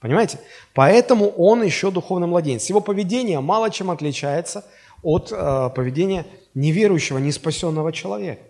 [0.00, 0.40] Понимаете?
[0.74, 2.66] Поэтому он еще духовный младенец.
[2.66, 4.64] Его поведение мало чем отличается
[5.02, 8.42] от э, поведения неверующего, неспасенного человека.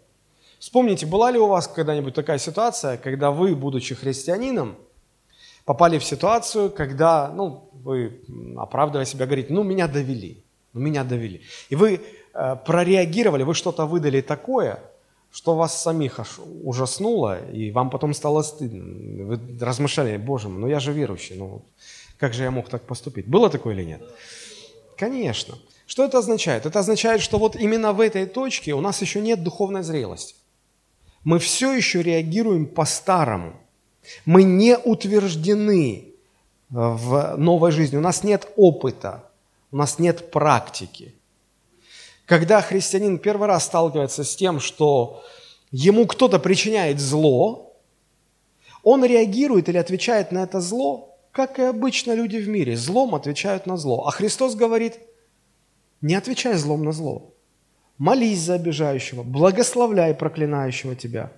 [0.59, 4.77] Вспомните, была ли у вас когда-нибудь такая ситуация, когда вы, будучи христианином,
[5.65, 8.21] попали в ситуацию, когда, ну, вы,
[8.57, 11.43] оправдывая себя, говорите, ну, меня довели, ну, меня довели.
[11.69, 12.01] И вы
[12.35, 14.81] э, прореагировали, вы что-то выдали такое–
[15.37, 19.27] что вас самих аж ужаснуло, и вам потом стало стыдно.
[19.27, 21.63] Вы размышляли, боже мой, ну я же верующий, ну
[22.19, 23.27] как же я мог так поступить?
[23.27, 24.03] Было такое или нет?
[24.97, 25.59] Конечно.
[25.87, 26.65] Что это означает?
[26.65, 30.35] Это означает, что вот именно в этой точке у нас еще нет духовной зрелости.
[31.27, 33.55] Мы все еще реагируем по-старому.
[34.27, 36.15] Мы не утверждены
[36.71, 37.97] в новой жизни.
[37.97, 39.29] У нас нет опыта,
[39.73, 41.17] у нас нет практики.
[42.27, 45.25] Когда христианин первый раз сталкивается с тем, что
[45.73, 47.75] ему кто-то причиняет зло,
[48.85, 52.77] он реагирует или отвечает на это зло, как и обычно люди в мире.
[52.77, 54.07] Злом отвечают на зло.
[54.07, 55.01] А Христос говорит,
[56.03, 57.33] не отвечай злом на зло.
[57.99, 61.33] Молись за обижающего, благословляй проклинающего тебя,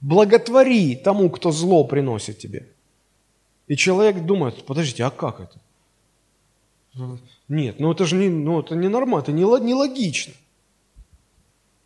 [0.00, 2.68] благотвори тому, кто зло приносит тебе.
[3.66, 5.58] И человек думает, подождите, а как это?
[7.48, 10.34] Нет, ну это же не, ну это не нормально, это не, не логично.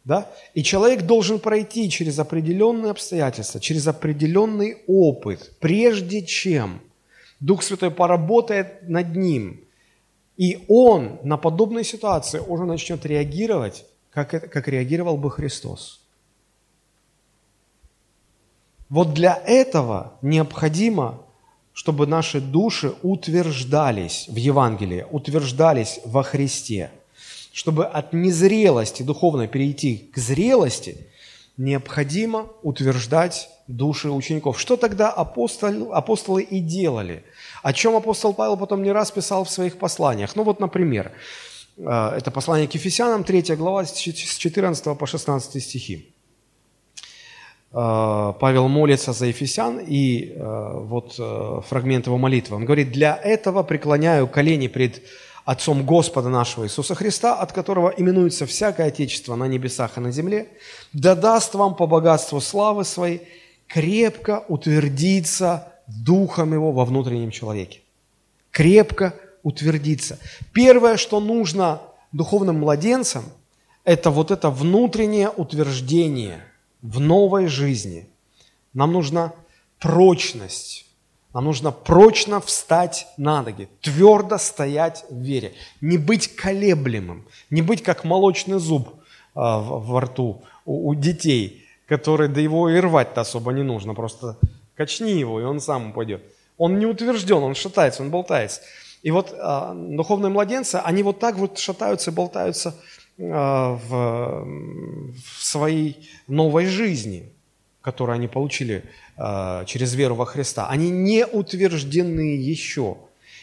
[0.05, 0.31] Да?
[0.55, 6.81] И человек должен пройти через определенные обстоятельства, через определенный опыт, прежде чем
[7.41, 9.61] Дух Святой поработает над ним.
[10.37, 16.01] И он на подобные ситуации уже начнет реагировать, как, как реагировал бы Христос.
[18.89, 21.21] Вот для этого необходимо
[21.79, 26.91] чтобы наши души утверждались в Евангелии, утверждались во Христе.
[27.53, 31.07] Чтобы от незрелости духовной перейти к зрелости,
[31.57, 34.59] необходимо утверждать души учеников.
[34.59, 37.23] Что тогда апостол, апостолы и делали?
[37.63, 40.35] О чем апостол Павел потом не раз писал в своих посланиях.
[40.35, 41.13] Ну вот, например,
[41.79, 46.15] это послание к Ефесянам, 3 глава, с 14 по 16 стихи.
[47.73, 52.57] Э, Павел молится за Ефесян, и э, вот э, фрагмент его молитвы.
[52.57, 55.03] Он говорит, «Для этого преклоняю колени пред
[55.45, 60.49] Отцом Господа нашего Иисуса Христа, от которого именуется всякое Отечество на небесах и на земле,
[60.93, 63.23] да даст вам по богатству славы своей
[63.67, 67.81] крепко утвердиться Духом Его во внутреннем человеке».
[68.51, 70.19] Крепко утвердиться.
[70.53, 71.81] Первое, что нужно
[72.13, 73.25] духовным младенцам,
[73.85, 76.45] это вот это внутреннее утверждение–
[76.83, 78.09] в новой жизни.
[78.73, 79.33] Нам нужна
[79.79, 80.87] прочность.
[81.35, 87.83] Нам нужно прочно встать на ноги, твердо стоять в вере, не быть колеблемым, не быть
[87.83, 88.89] как молочный зуб
[89.35, 94.39] в, во рту у детей, который, да его и рвать-то особо не нужно, просто
[94.75, 96.23] качни его, и он сам упадет.
[96.57, 98.63] Он не утвержден, он шатается, он болтается.
[99.03, 102.75] И вот э, духовные младенцы, они вот так вот шатаются болтаются
[103.21, 104.45] а, в,
[105.17, 107.33] в своей новой жизни,
[107.81, 108.85] которую они получили
[109.17, 110.69] а, через веру во Христа.
[110.69, 112.97] Они не утверждены еще.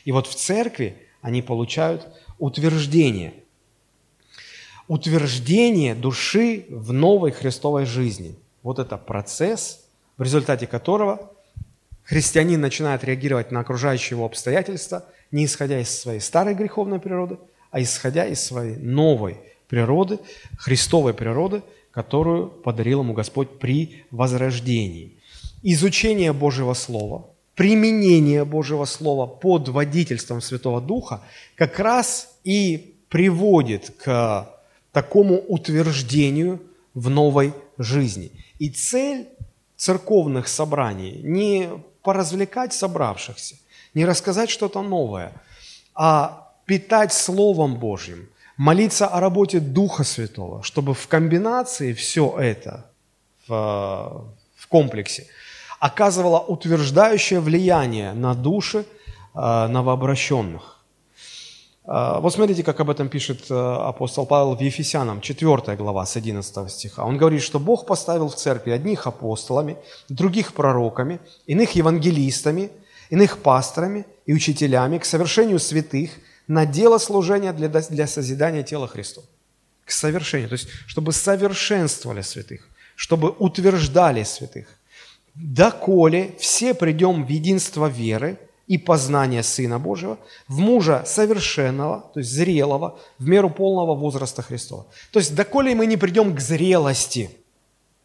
[0.05, 2.07] И вот в церкви они получают
[2.39, 3.33] утверждение.
[4.87, 8.35] Утверждение души в новой христовой жизни.
[8.63, 9.85] Вот это процесс,
[10.17, 11.33] в результате которого
[12.03, 15.05] христианин начинает реагировать на окружающие его обстоятельства,
[15.35, 17.37] не исходя из своей старой греховной природы,
[17.69, 19.35] а исходя из своей новой
[19.67, 20.17] природы,
[20.57, 21.61] Христовой природы,
[21.91, 25.17] которую подарил ему Господь при возрождении.
[25.61, 31.19] Изучение Божьего Слова, применение Божьего Слова под водительством Святого Духа
[31.55, 34.49] как раз и приводит к
[34.93, 36.61] такому утверждению
[36.93, 38.31] в новой жизни.
[38.57, 39.27] И цель
[39.75, 41.67] церковных собраний не
[42.03, 43.57] поразвлекать собравшихся,
[43.95, 45.31] не рассказать что-то новое,
[45.95, 52.85] а питать Словом Божьим– молиться о работе Духа Святого, чтобы в комбинации все это,
[53.47, 54.25] в,
[54.55, 55.27] в комплексе,
[55.79, 58.85] оказывало утверждающее влияние на души
[59.33, 60.79] э, новообращенных.
[61.85, 66.15] Э, вот смотрите, как об этом пишет э, апостол Павел в Ефесянам, 4 глава, с
[66.15, 67.03] 11 стиха.
[67.03, 69.77] Он говорит, что Бог поставил в церкви одних апостолами,
[70.09, 72.71] других пророками, иных евангелистами,
[73.09, 76.11] иных пасторами и учителями к совершению святых–
[76.47, 79.25] на дело служения для, для созидания тела Христова.
[79.83, 80.49] К совершению.
[80.49, 84.67] То есть, чтобы совершенствовали святых, чтобы утверждали святых.
[85.35, 92.31] Доколе все придем в единство веры и познания Сына Божьего, в мужа совершенного, то есть
[92.31, 94.87] зрелого, в меру полного возраста Христова.
[95.11, 97.29] То есть, доколе мы не придем к зрелости,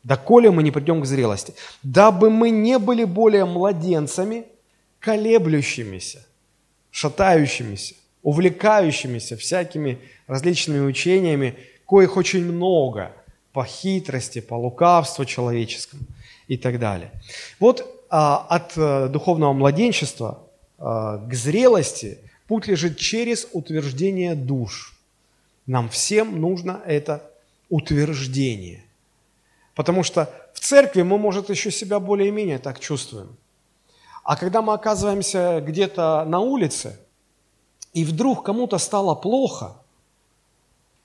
[0.03, 4.44] доколе мы не придем к зрелости, дабы мы не были более младенцами,
[5.01, 6.24] колеблющимися,
[6.90, 9.98] шатающимися, увлекающимися всякими
[10.28, 11.55] различными учениями,
[11.86, 13.12] коих очень много
[13.53, 16.03] по хитрости, по лукавству человеческому
[16.48, 17.11] и так далее.
[17.59, 20.42] Вот а, от а, духовного младенчества
[20.78, 24.94] а, к зрелости путь лежит через утверждение душ.
[25.66, 27.22] Нам всем нужно это
[27.68, 28.84] утверждение.
[29.74, 33.36] Потому что в церкви мы, может, еще себя более-менее так чувствуем.
[34.31, 36.97] А когда мы оказываемся где-то на улице–
[37.93, 39.76] и вдруг кому-то стало плохо,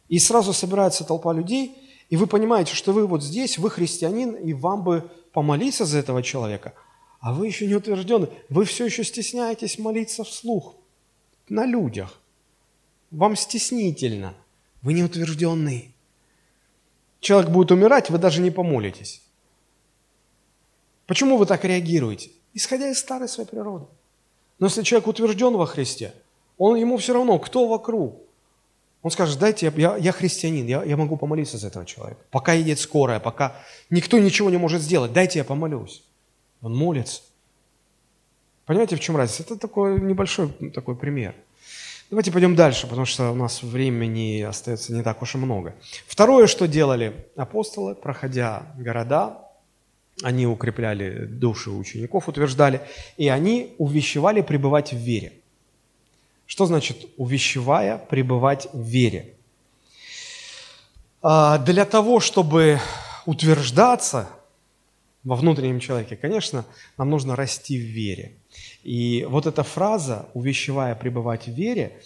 [0.08, 1.76] И сразу собирается толпа людей,
[2.12, 6.22] и вы понимаете, что вы вот здесь, вы христианин, и вам бы помолиться за этого
[6.22, 6.76] человека,
[7.20, 10.76] а вы еще не утверждены, вы все еще стесняетесь молиться вслух,
[11.50, 12.22] на людях.
[13.10, 14.36] Вам стеснительно,
[14.84, 15.96] вы не утвержденный.
[17.20, 19.24] Человек будет умирать, вы даже не помолитесь.
[21.08, 22.30] Почему вы так реагируете?
[22.56, 23.86] Исходя из старой своей природы.
[24.58, 26.14] Но если человек утвержден во Христе,
[26.58, 28.22] он, ему все равно, кто вокруг.
[29.04, 32.22] Он скажет, дайте, я, я христианин, я, я могу помолиться за этого человека.
[32.32, 33.56] Пока едет скорая, пока
[33.92, 36.04] никто ничего не может сделать, дайте я помолюсь.
[36.62, 37.22] Он молится.
[38.66, 39.44] Понимаете, в чем разница?
[39.44, 41.36] Это такой небольшой такой пример.
[42.10, 45.76] Давайте пойдем дальше, потому что у нас времени остается не так уж и много.
[46.08, 49.45] Второе, что делали апостолы, проходя города,
[50.24, 52.82] они укрепляли души учеников, утверждали,
[53.18, 55.34] и они увещевали пребывать в вере.
[56.46, 59.34] Что значит увещевая пребывать в вере?
[61.22, 62.80] А, для того, чтобы
[63.26, 64.30] утверждаться
[65.24, 66.66] во внутреннем человеке, конечно,
[66.98, 68.34] нам нужно расти в вере.
[68.84, 72.00] И вот эта фраза «увещевая пребывать в вере»,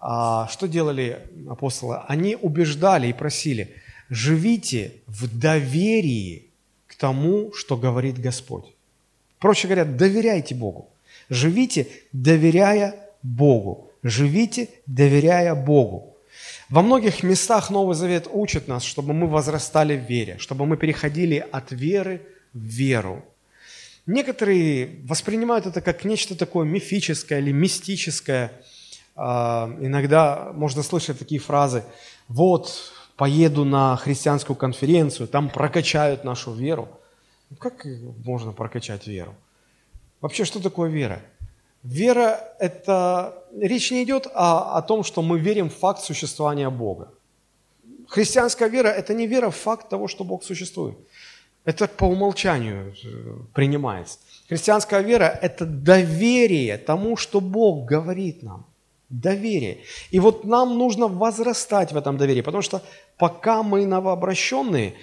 [0.00, 2.02] а, что делали апостолы?
[2.08, 3.74] Они убеждали и просили
[4.10, 6.47] «живите в доверии
[6.98, 8.74] тому, что говорит Господь».
[9.38, 10.88] Проще говоря, доверяйте Богу.
[11.28, 13.90] Живите, доверяя Богу.
[14.02, 16.16] Живите, доверяя Богу.
[16.68, 21.44] Во многих местах Новый Завет учит нас, чтобы мы возрастали в вере, чтобы мы переходили
[21.50, 22.22] от веры
[22.52, 23.24] в веру.
[24.06, 28.52] Некоторые воспринимают это как нечто такое мифическое или мистическое.
[29.16, 31.84] А, иногда можно слышать такие фразы
[32.28, 36.88] «Вот, поеду на христианскую конференцию, там прокачают нашу веру».
[37.50, 37.86] Ну, как
[38.24, 39.34] можно прокачать веру?
[40.20, 41.20] Вообще, что такое вера?
[41.82, 43.34] Вера– это…
[43.60, 47.08] Речь не идет о, о том, что мы верим в факт существования Бога.
[48.08, 50.96] Христианская вера– это не вера в факт того, что Бог существует.
[51.64, 54.18] Это по умолчанию э, принимается.
[54.48, 58.64] Христианская вера– это доверие тому, что Бог говорит нам.
[59.10, 59.78] Доверие.
[60.10, 62.82] И вот нам нужно возрастать в этом доверии, потому что
[63.16, 64.94] пока мы новообращенные,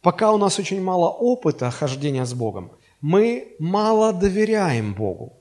[0.00, 2.70] пока у нас очень мало опыта хождения с Богом,
[3.02, 5.34] мы мало доверяем Богу.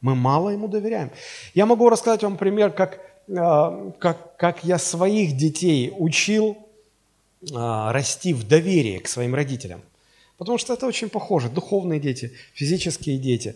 [0.00, 1.10] Мы мало ему доверяем.
[1.54, 6.56] Я могу рассказать вам пример, как, э, как, как я своих детей учил
[7.42, 9.82] э, расти в доверии к своим родителям.
[10.38, 11.48] Потому что это очень похоже.
[11.50, 13.54] Духовные дети, физические дети.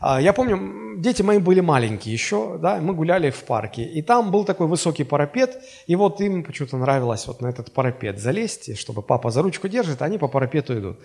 [0.00, 4.30] А, я помню, дети мои были маленькие еще, да, мы гуляли в парке, и там
[4.30, 9.02] был такой высокий парапет, и вот им почему-то нравилось вот на этот парапет залезть, чтобы
[9.02, 10.98] папа за ручку держит, а они по парапету идут.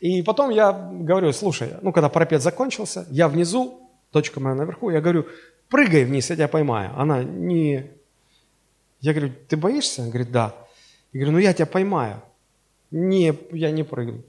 [0.00, 3.80] И потом я говорю, слушай, ну, когда парапет закончился, я внизу,
[4.12, 5.26] точка моя наверху, я говорю,
[5.68, 6.92] прыгай вниз, я тебя поймаю.
[6.96, 7.90] Она не...
[9.00, 10.02] Я говорю, ты боишься?
[10.02, 10.54] Она говорит, да.
[11.12, 12.22] Я говорю, ну я тебя поймаю.
[12.90, 14.22] Не, я не прыгну.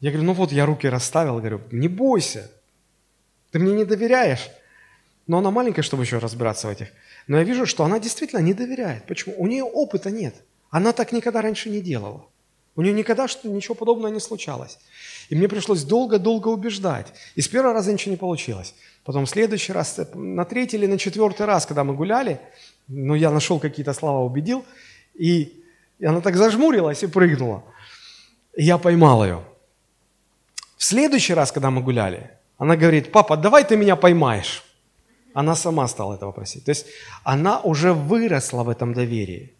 [0.00, 2.50] Я говорю, ну вот я руки расставил, говорю, не бойся,
[3.50, 4.48] ты мне не доверяешь.
[5.26, 6.88] Но она маленькая, чтобы еще разбираться в этих.
[7.26, 9.04] Но я вижу, что она действительно не доверяет.
[9.04, 9.34] Почему?
[9.38, 10.34] У нее опыта нет.
[10.70, 12.24] Она так никогда раньше не делала.
[12.76, 14.78] У нее никогда что, ничего подобного не случалось.
[15.28, 17.08] И мне пришлось долго-долго убеждать.
[17.34, 18.74] И с первого раза ничего не получилось.
[19.04, 22.40] Потом в следующий раз, на третий или на четвертый раз, когда мы гуляли,
[22.86, 24.64] ну, я нашел какие-то слова, убедил,
[25.14, 25.62] и,
[25.98, 27.64] и она так зажмурилась и прыгнула.
[28.54, 29.42] И я поймал ее.
[30.76, 34.64] В следующий раз, когда мы гуляли, она говорит, папа, давай ты меня поймаешь.
[35.32, 36.64] Она сама стала этого просить.
[36.64, 36.86] То есть
[37.24, 39.52] она уже выросла в этом доверии.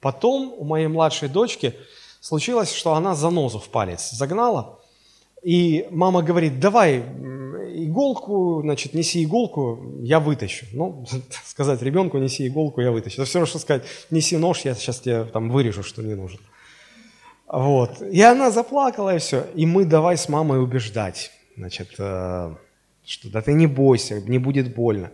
[0.00, 1.74] Потом у моей младшей дочки
[2.20, 4.78] случилось, что она занозу в палец загнала,
[5.42, 7.02] и мама говорит, давай
[7.74, 10.66] иголку, значит, неси иголку, я вытащу.
[10.72, 11.06] Ну,
[11.44, 13.22] сказать ребенку, неси иголку, я вытащу.
[13.22, 16.40] Это все равно, что сказать, неси нож, я сейчас тебе там вырежу, что не нужен.
[17.46, 18.00] Вот.
[18.00, 19.46] И она заплакала, и все.
[19.54, 22.54] И мы давай с мамой убеждать, значит, э,
[23.04, 25.10] что да ты не бойся, не будет больно.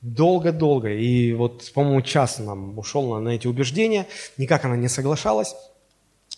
[0.00, 0.92] Долго-долго.
[0.92, 4.06] И вот, по-моему, час нам ушел на, на эти убеждения.
[4.36, 5.54] Никак она не соглашалась.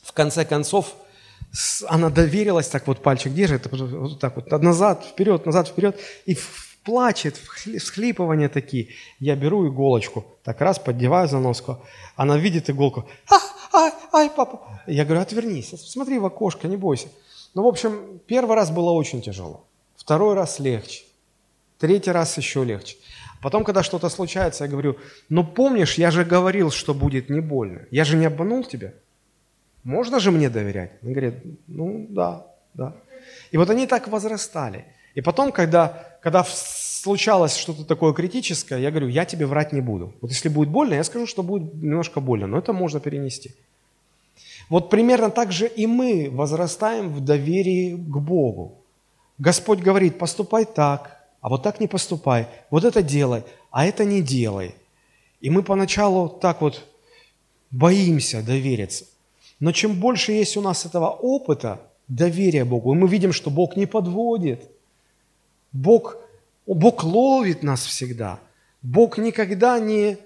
[0.03, 0.95] В конце концов,
[1.89, 6.37] она доверилась, так вот пальчик держит, вот так вот назад, вперед, назад, вперед, и
[6.85, 8.89] плачет, всхлипывания такие.
[9.19, 11.79] Я беру иголочку, так раз поддеваю за носку,
[12.15, 13.37] она видит иголку, а,
[13.77, 14.81] ай, ай, папа.
[14.87, 17.09] Я говорю, отвернись, смотри в окошко, не бойся.
[17.57, 19.65] Ну, в общем, первый раз было очень тяжело,
[19.97, 21.03] второй раз легче,
[21.79, 22.97] третий раз еще легче.
[23.43, 24.97] Потом, когда что-то случается, я говорю,
[25.29, 27.81] ну помнишь, я же говорил, что будет не больно.
[27.91, 28.93] Я же не обманул тебя
[29.87, 30.91] можно же мне доверять?
[31.03, 31.35] Он говорит,
[31.69, 32.93] ну да, да.
[33.53, 34.85] И вот они так возрастали.
[35.15, 40.13] И потом, когда, когда случалось что-то такое критическое, я говорю, я тебе врать не буду.
[40.21, 43.55] Вот если будет больно, я скажу, что будет немножко больно, но это можно перенести.
[44.69, 48.79] Вот примерно так же и мы возрастаем в доверии к Богу.
[49.39, 54.23] Господь говорит, поступай так, а вот так не поступай, вот это делай, а это не
[54.23, 54.75] делай.
[55.41, 56.85] И мы поначалу так вот
[57.71, 59.05] боимся довериться.
[59.61, 63.77] Но чем больше есть у нас этого опыта, доверия Богу, и мы видим, что Бог
[63.77, 64.71] не подводит,
[65.73, 66.17] Бог,
[66.67, 68.39] Бог ловит нас всегда,
[68.83, 70.19] Бог никогда не,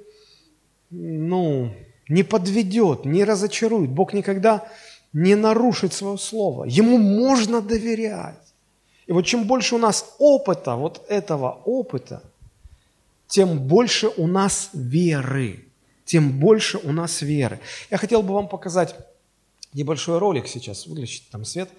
[0.91, 1.73] ну,
[2.11, 4.67] не подведет, не разочарует, Бог никогда
[5.13, 6.65] не нарушит свое слово.
[6.65, 8.37] Ему можно доверять.
[9.07, 12.23] И вот чем больше у нас опыта, вот этого опыта,
[13.27, 15.65] тем больше у нас веры,
[16.05, 17.61] тем больше у нас веры.
[17.91, 18.97] Я хотел бы вам показать
[19.73, 21.71] небольшой ролик сейчас, выключить там свет,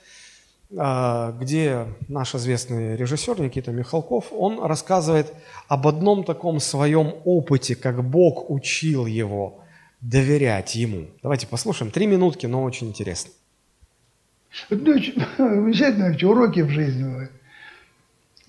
[0.78, 5.34] а, где наш известный режиссер Никита Михалков, он рассказывает
[5.68, 9.61] об одном таком своем опыте, как Бог учил его
[10.02, 11.08] доверять ему.
[11.22, 11.92] Давайте послушаем.
[11.92, 13.32] Три минутки, но очень интересно.
[14.70, 17.30] Замечательно, уроки в жизни.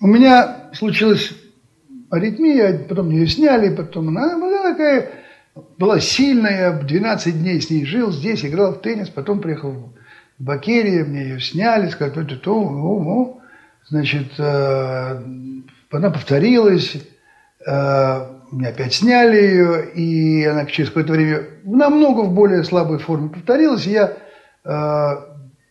[0.01, 1.31] У меня случилась
[2.09, 5.11] аритмия, потом ее сняли, потом она была такая,
[5.77, 9.93] была сильная, 12 дней с ней жил, здесь играл в теннис, потом приехал в
[10.43, 13.41] Бакерии, мне ее сняли, сказали, то, то, то,
[13.87, 15.23] значит, э,
[15.91, 16.97] она повторилась,
[18.53, 23.85] мне опять сняли ее, и она через какое-то время намного в более слабой форме повторилась,
[23.85, 24.17] я
[24.63, 25.09] э,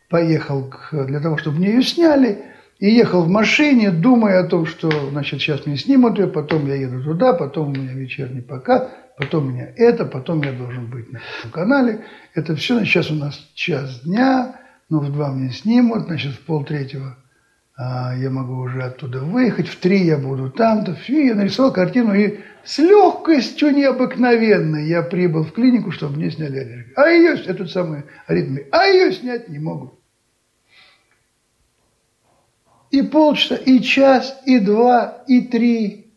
[0.08, 2.44] поехал к, для того, чтобы мне ее сняли,
[2.78, 6.74] и ехал в машине, думая о том, что, значит, сейчас мне снимут ее, потом я
[6.74, 11.12] еду туда, потом у меня вечерний показ, потом у меня это, потом я должен быть
[11.12, 11.20] на
[11.52, 12.00] канале.
[12.34, 14.56] Это все, значит, сейчас у нас час дня,
[14.88, 17.16] но в два мне снимут, значит, в полтретьего
[17.78, 20.96] я могу уже оттуда выехать, в три я буду там-то.
[21.08, 26.86] И я нарисовал картину, и с легкостью необыкновенной я прибыл в клинику, чтобы мне сняли
[26.96, 29.94] А ее, эту самую аритмию, а ее снять не могут
[32.92, 36.12] и полчаса, и час, и два, и три,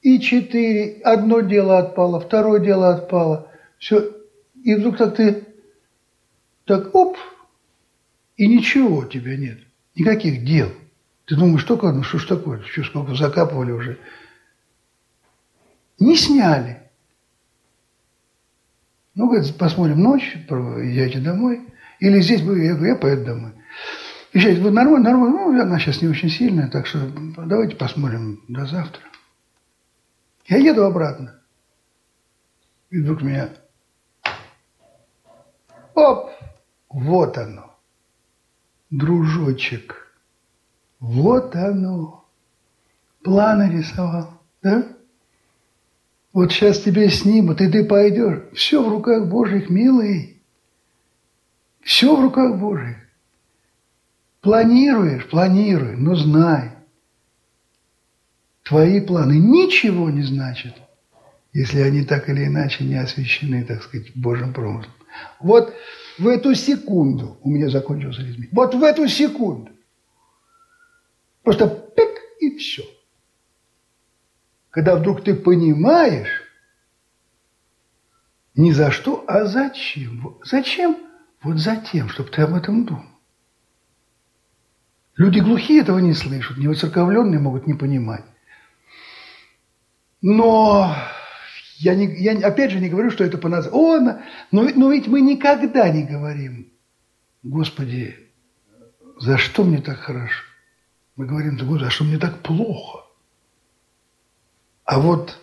[0.00, 1.02] и четыре.
[1.02, 3.50] Одно дело отпало, второе дело отпало.
[3.78, 4.16] Все.
[4.64, 5.44] И вдруг так ты
[6.64, 7.18] так оп,
[8.36, 9.58] и ничего у тебя нет.
[9.96, 10.68] Никаких дел.
[11.30, 14.00] Ты думаешь, что, ну что ж такое, что сколько закапывали уже.
[16.00, 16.90] Не сняли.
[19.14, 21.68] Ну, говорит, посмотрим ночь, езжайте домой.
[22.00, 23.52] Или здесь, я говорю, я поеду домой.
[24.32, 26.98] И сейчас, вот нормально, нормально, ну, она сейчас не очень сильная, так что
[27.36, 29.04] давайте посмотрим до завтра.
[30.46, 31.40] Я еду обратно.
[32.90, 33.50] И вдруг меня...
[35.94, 36.32] Оп!
[36.88, 37.78] Вот оно.
[38.90, 39.99] Дружочек.
[41.00, 42.24] Вот оно.
[43.22, 44.30] Планы рисовал.
[44.62, 44.86] Да?
[46.32, 48.42] Вот сейчас тебе снимут, и ты пойдешь.
[48.54, 50.40] Все в руках Божьих, милый.
[51.80, 52.96] Все в руках Божьих.
[54.40, 56.70] Планируешь, планируй, но знай,
[58.62, 60.74] твои планы ничего не значат,
[61.52, 64.94] если они так или иначе не освещены, так сказать, Божьим промыслом.
[65.40, 65.74] Вот
[66.18, 68.48] в эту секунду у меня закончился лизмит.
[68.52, 69.70] Вот в эту секунду.
[71.42, 72.84] Просто пик и все.
[74.70, 76.42] Когда вдруг ты понимаешь,
[78.54, 80.38] не за что, а зачем.
[80.44, 80.96] Зачем?
[81.42, 83.04] Вот за тем, чтобы ты об этом думал.
[85.16, 88.24] Люди глухие этого не слышат, невоцерковленные могут не понимать.
[90.22, 90.94] Но
[91.76, 93.68] я, не, я опять же не говорю, что это по нас.
[93.72, 94.18] О, но,
[94.50, 96.72] но ведь мы никогда не говорим,
[97.42, 98.30] Господи,
[99.18, 100.49] за что мне так хорошо?
[101.20, 103.04] Мы говорим, да, Господи, за что мне так плохо?
[104.86, 105.38] А вот,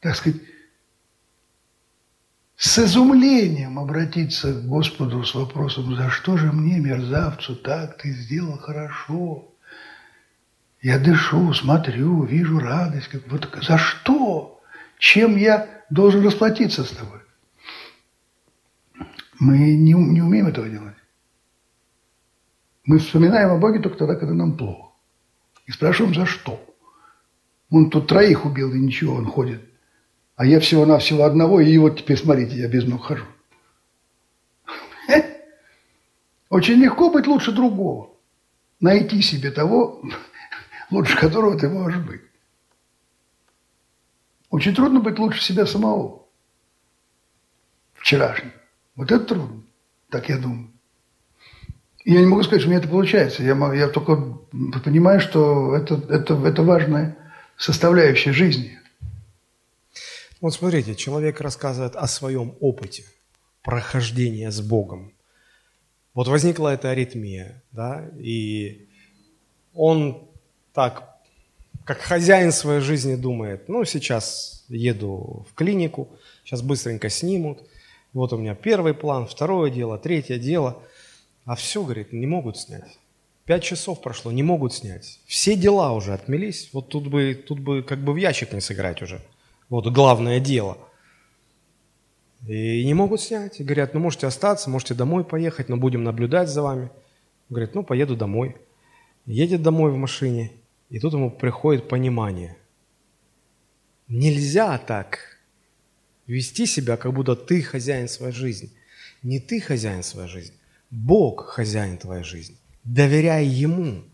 [0.00, 0.42] так сказать,
[2.56, 8.58] с изумлением обратиться к Господу с вопросом, за что же мне, мерзавцу, так ты сделал
[8.58, 9.50] хорошо?
[10.82, 13.08] Я дышу, смотрю, вижу радость.
[13.08, 14.62] Как, вот, за что?
[14.98, 17.20] Чем я должен расплатиться с тобой?
[19.38, 20.97] Мы не, не умеем этого делать.
[22.88, 24.92] Мы вспоминаем о Боге только тогда, когда нам плохо.
[25.66, 26.60] И спрашиваем, за что?
[27.70, 29.60] Он тут троих убил, и ничего, он ходит
[30.38, 33.24] а я всего-навсего одного, и вот теперь смотрите, я без ног хожу.
[36.48, 38.14] Очень легко быть лучше другого.
[38.78, 40.00] Найти себе того,
[40.92, 42.22] лучше которого ты можешь быть.
[44.48, 46.24] Очень трудно быть лучше себя самого.
[47.94, 48.54] Вчерашнего.
[48.94, 49.64] Вот это трудно,
[50.08, 50.70] так я думаю.
[52.08, 53.42] Я не могу сказать, что у меня это получается.
[53.42, 54.16] Я, я только
[54.82, 57.18] понимаю, что это, это, это важная
[57.58, 58.78] составляющая жизни.
[60.40, 63.04] Вот смотрите, человек рассказывает о своем опыте
[63.62, 65.12] прохождения с Богом.
[66.14, 68.88] Вот возникла эта аритмия, да, и
[69.74, 70.26] он
[70.72, 71.18] так,
[71.84, 76.08] как хозяин своей жизни думает, ну, сейчас еду в клинику,
[76.42, 77.58] сейчас быстренько снимут,
[78.14, 80.82] вот у меня первый план, второе дело, третье дело,
[81.48, 82.98] а все, говорит, не могут снять.
[83.46, 85.18] Пять часов прошло, не могут снять.
[85.24, 89.00] Все дела уже отмелись, вот тут бы, тут бы как бы в ящик не сыграть
[89.00, 89.22] уже.
[89.70, 90.76] Вот главное дело.
[92.46, 93.60] И не могут снять.
[93.60, 96.90] И говорят, ну можете остаться, можете домой поехать, но будем наблюдать за вами.
[97.48, 98.54] Говорит, ну поеду домой.
[99.24, 100.52] Едет домой в машине,
[100.90, 102.58] и тут ему приходит понимание.
[104.06, 105.38] Нельзя так
[106.26, 108.68] вести себя, как будто ты хозяин своей жизни.
[109.22, 110.57] Не ты хозяин своей жизни,
[110.90, 112.56] Бог хозяин твоей жизни.
[112.84, 114.04] Доверяй Ему.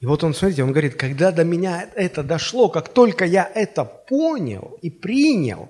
[0.00, 3.84] И вот он, смотрите, он говорит, когда до меня это дошло, как только я это
[3.84, 5.68] понял и принял,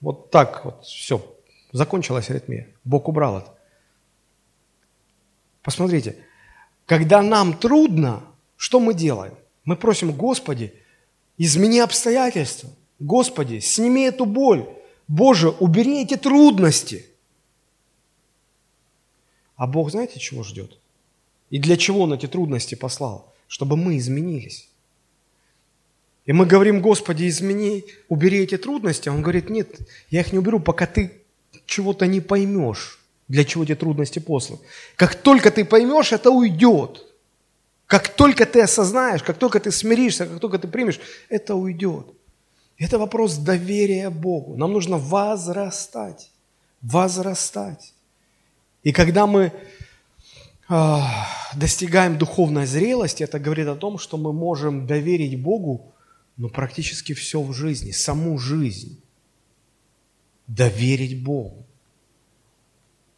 [0.00, 1.24] вот так вот все,
[1.72, 2.68] закончилась аритмия.
[2.84, 3.54] Бог убрал это.
[5.62, 6.16] Посмотрите,
[6.86, 8.22] когда нам трудно,
[8.56, 9.34] что мы делаем?
[9.64, 10.74] Мы просим, Господи,
[11.38, 12.68] измени обстоятельства.
[12.98, 14.68] Господи, сними эту боль.
[15.08, 17.06] Боже, убери эти трудности.
[19.62, 20.76] А Бог знаете, чего ждет?
[21.48, 23.32] И для чего Он эти трудности послал?
[23.46, 24.68] Чтобы мы изменились.
[26.26, 29.08] И мы говорим, Господи, измени, убери эти трудности.
[29.08, 29.78] А Он говорит, нет,
[30.10, 31.12] я их не уберу, пока ты
[31.64, 32.98] чего-то не поймешь,
[33.28, 34.58] для чего эти трудности посланы.
[34.96, 37.06] Как только ты поймешь, это уйдет.
[37.86, 40.98] Как только ты осознаешь, как только ты смиришься, как только ты примешь,
[41.28, 42.06] это уйдет.
[42.78, 44.56] Это вопрос доверия Богу.
[44.56, 46.32] Нам нужно возрастать,
[46.80, 47.94] возрастать.
[48.82, 49.52] И когда мы
[50.68, 55.92] а, достигаем духовной зрелости, это говорит о том, что мы можем доверить Богу
[56.36, 59.00] ну, практически все в жизни, саму жизнь.
[60.46, 61.66] Доверить Богу.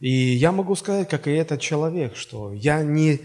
[0.00, 3.20] И я могу сказать, как и этот человек, что я не...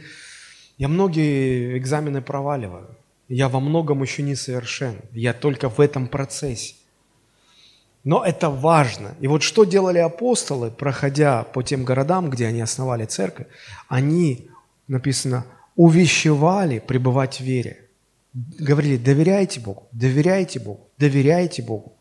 [0.78, 2.96] Я многие экзамены проваливаю.
[3.28, 5.02] Я во многом еще не совершен.
[5.12, 6.76] Я только в этом процессе.
[8.04, 9.16] Но это важно.
[9.20, 13.48] И вот что делали апостолы, проходя по тем городам, где они основали церковь,
[13.88, 14.50] они,
[14.88, 15.46] написано,
[15.76, 17.86] увещевали пребывать в вере.
[18.34, 21.94] Говорили, доверяйте Богу, доверяйте Богу, доверяйте Богу.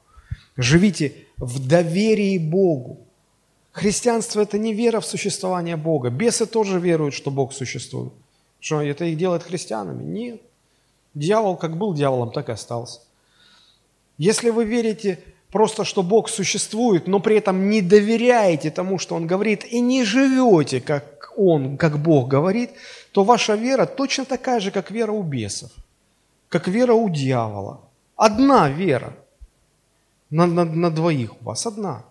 [0.57, 3.01] Живите в доверии Богу.
[3.73, 6.11] Христианство– это не вера в существование Бога.
[6.11, 8.13] Бесы тоже веруют, что Бог существует.
[8.61, 10.03] Что это их делает христианами?
[10.03, 10.43] Нет.
[11.15, 13.01] Дьявол как был дьяволом, так и остался.
[14.19, 15.21] Если вы верите
[15.51, 20.05] просто, что Бог существует, но при этом не доверяете тому, что Он говорит, и не
[20.05, 22.71] живете, как Он, как Бог говорит,
[23.13, 25.71] то ваша вера точно такая же, как вера у бесов,
[26.49, 27.81] как вера у дьявола.
[28.17, 29.13] Одна вера
[30.31, 32.05] на, на, на двоих у вас, одна.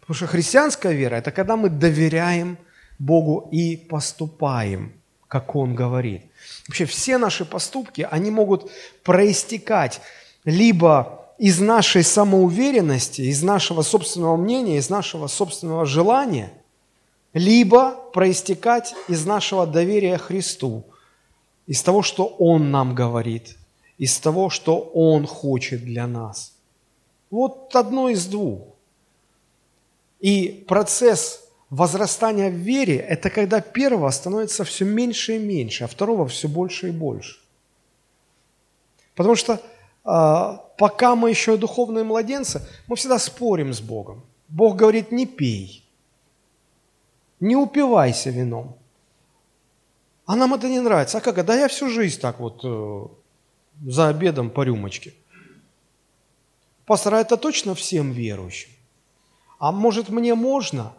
[0.00, 2.58] Потому что христианская вера– это когда мы доверяем
[2.98, 4.92] Богу и поступаем,
[5.28, 6.22] как Он говорит.
[6.68, 8.70] Вообще все наши поступки, они могут
[9.02, 10.00] проистекать
[10.44, 16.52] либо из нашей самоуверенности, из нашего собственного мнения, из нашего собственного желания,
[17.32, 20.84] либо проистекать из нашего доверия Христу,
[21.66, 23.56] из того, что Он нам говорит,
[23.98, 26.54] из того, что Он хочет для нас.
[27.30, 28.62] Вот одно из двух.
[30.20, 36.26] И процесс возрастания в вере– это когда первого становится все меньше и меньше, а второго
[36.28, 37.38] все больше и больше.
[39.14, 39.60] Потому что
[40.06, 44.22] пока мы еще духовные младенцы, мы всегда спорим с Богом.
[44.48, 45.84] Бог говорит, не пей,
[47.40, 48.76] не упивайся вином.
[50.24, 51.18] А нам это не нравится.
[51.18, 51.44] А как?
[51.44, 53.06] Да я всю жизнь так вот э,
[53.86, 55.14] за обедом по рюмочке.
[56.84, 58.70] Пастор, а это точно всем верующим?
[59.58, 60.92] А может мне можно?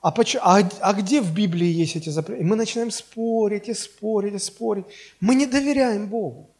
[0.00, 0.36] А, поч...
[0.36, 2.42] а, а где в Библии есть эти запреты?
[2.42, 4.84] И мы начинаем спорить и спорить и спорить.
[5.20, 6.50] Мы не доверяем Богу.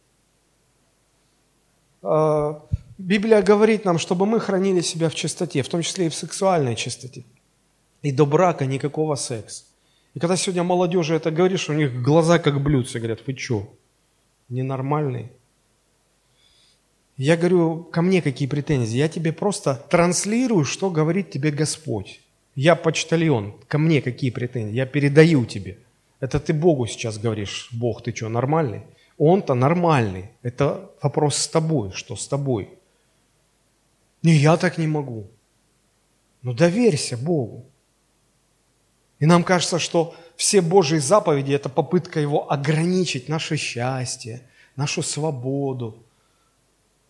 [2.05, 2.61] А,
[2.97, 6.75] Библия говорит нам, чтобы мы хранили себя в чистоте, в том числе и в сексуальной
[6.75, 7.23] чистоте.
[8.03, 9.63] И до брака никакого секса.
[10.13, 13.73] И когда сегодня молодежи это говоришь, у них глаза как блюдца, говорят, вы что,
[14.49, 15.31] ненормальные?
[17.17, 18.97] Я говорю, ко мне какие претензии?
[18.97, 22.21] Я тебе просто транслирую, что говорит тебе Господь.
[22.55, 24.75] Я почтальон, ко мне какие претензии?
[24.75, 25.79] Я передаю тебе.
[26.19, 28.83] Это ты Богу сейчас говоришь, Бог, ты что, нормальный?
[29.17, 30.29] Он-то нормальный.
[30.41, 32.69] Это вопрос с тобой, что с тобой.
[34.21, 35.27] Не, я так не могу.
[36.41, 37.65] Ну доверься Богу.
[39.19, 44.41] И нам кажется, что все Божьи заповеди– это попытка Его ограничить наше счастье,
[44.75, 46.03] нашу свободу.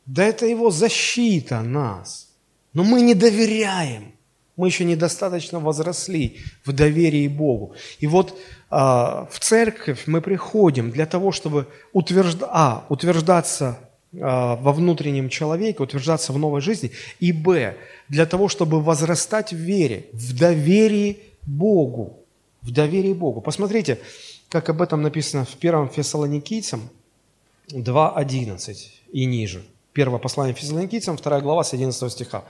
[0.06, 2.30] Да это Его защита нас.
[2.74, 4.15] Но мы не доверяем.
[4.58, 7.76] Мы еще недостаточно возросли в доверии Богу.
[8.00, 8.36] И вот э,
[8.76, 12.48] в церковь мы приходим для того, чтобы утвержда...
[12.50, 13.80] а, утверждаться
[14.14, 17.76] э, во внутреннем человеке, утверждаться в новой жизни, и б,
[18.08, 22.20] для того, чтобы возрастать в вере, в доверии Богу.
[22.62, 23.42] В доверии Богу.
[23.42, 24.00] Посмотрите,
[24.50, 26.90] как об этом написано в 1 Фессалоникийцам
[27.72, 28.76] 2.11
[29.12, 29.64] и ниже.
[29.92, 32.44] Первое послание Фессалоникийцам, 2 глава с 11 стиха.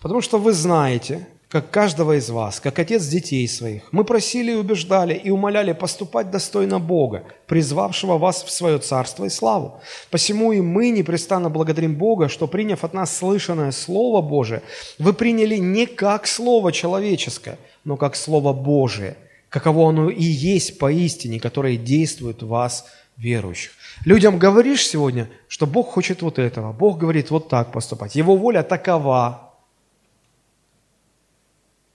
[0.00, 3.92] «Потому что вы знаете, как каждого из вас, как отец детей своих.
[3.92, 9.28] Мы просили и убеждали и умоляли поступать достойно Бога, призвавшего вас в свое царство и
[9.28, 9.80] славу.
[10.10, 14.62] Посему и мы непрестанно благодарим Бога, что, приняв от нас слышанное Слово Божие,
[14.98, 19.16] вы приняли не как Слово человеческое, но как Слово Божие,
[19.48, 22.86] каково оно и есть поистине, которое действует в вас,
[23.16, 23.72] верующих.
[24.04, 28.62] Людям говоришь сегодня, что Бог хочет вот этого, Бог говорит вот так поступать, Его воля
[28.62, 29.43] такова,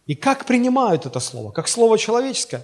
[0.10, 1.52] и как принимают это слово?
[1.52, 2.64] Как слово человеческое?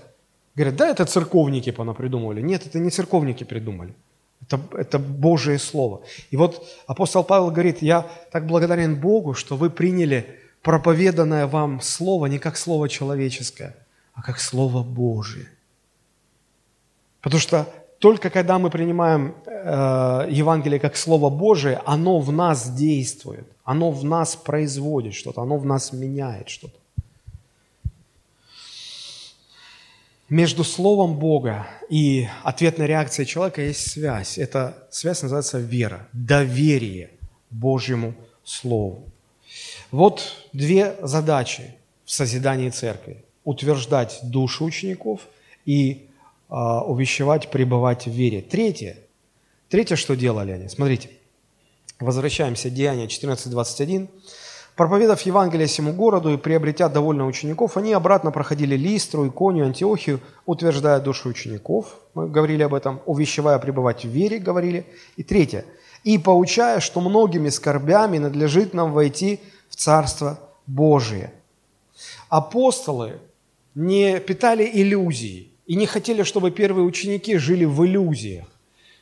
[0.56, 2.42] Говорят, да, это церковники понапридумывали.
[2.42, 3.94] Нет, это не церковники придумали.
[4.42, 6.02] Это, это Божие Слово.
[6.32, 12.26] И вот апостол Павел говорит, я так благодарен Богу, что вы приняли проповеданное вам Слово
[12.26, 13.76] не как Слово человеческое,
[14.16, 15.48] а как Слово Божие.
[17.22, 17.68] Потому что
[18.00, 24.04] только когда мы принимаем э, Евангелие как Слово Божие, оно в нас действует, оно в
[24.04, 26.80] нас производит что-то, оно в нас меняет что-то.
[30.30, 34.40] Между Словом Бога и ответной реакцией человека есть связь.
[34.40, 37.12] Эта связь называется вера, доверие
[37.52, 39.08] Божьему Слову.
[39.92, 43.24] Вот две задачи в созидании церкви.
[43.44, 45.22] Утверждать душу учеников
[45.66, 46.08] и
[46.50, 48.42] э, увещевать, пребывать в вере.
[48.42, 48.98] Третье.
[49.70, 50.70] Третье, что делали они?
[50.70, 51.12] Смотрите.
[52.00, 54.10] Возвращаемся, Деяния 14.21.
[54.76, 61.00] Проповедав Евангелие всему городу и приобретя довольно учеников, они обратно проходили Листру, Иконию, Антиохию, утверждая
[61.00, 64.86] души учеников, мы говорили об этом, увещевая пребывать в вере, говорили.
[65.16, 65.64] И третье,
[66.04, 71.32] и поучая, что многими скорбями надлежит нам войти в Царство Божие.
[72.28, 73.20] Апостолы
[73.76, 78.46] не питали иллюзий и не хотели, чтобы первые ученики жили в иллюзиях,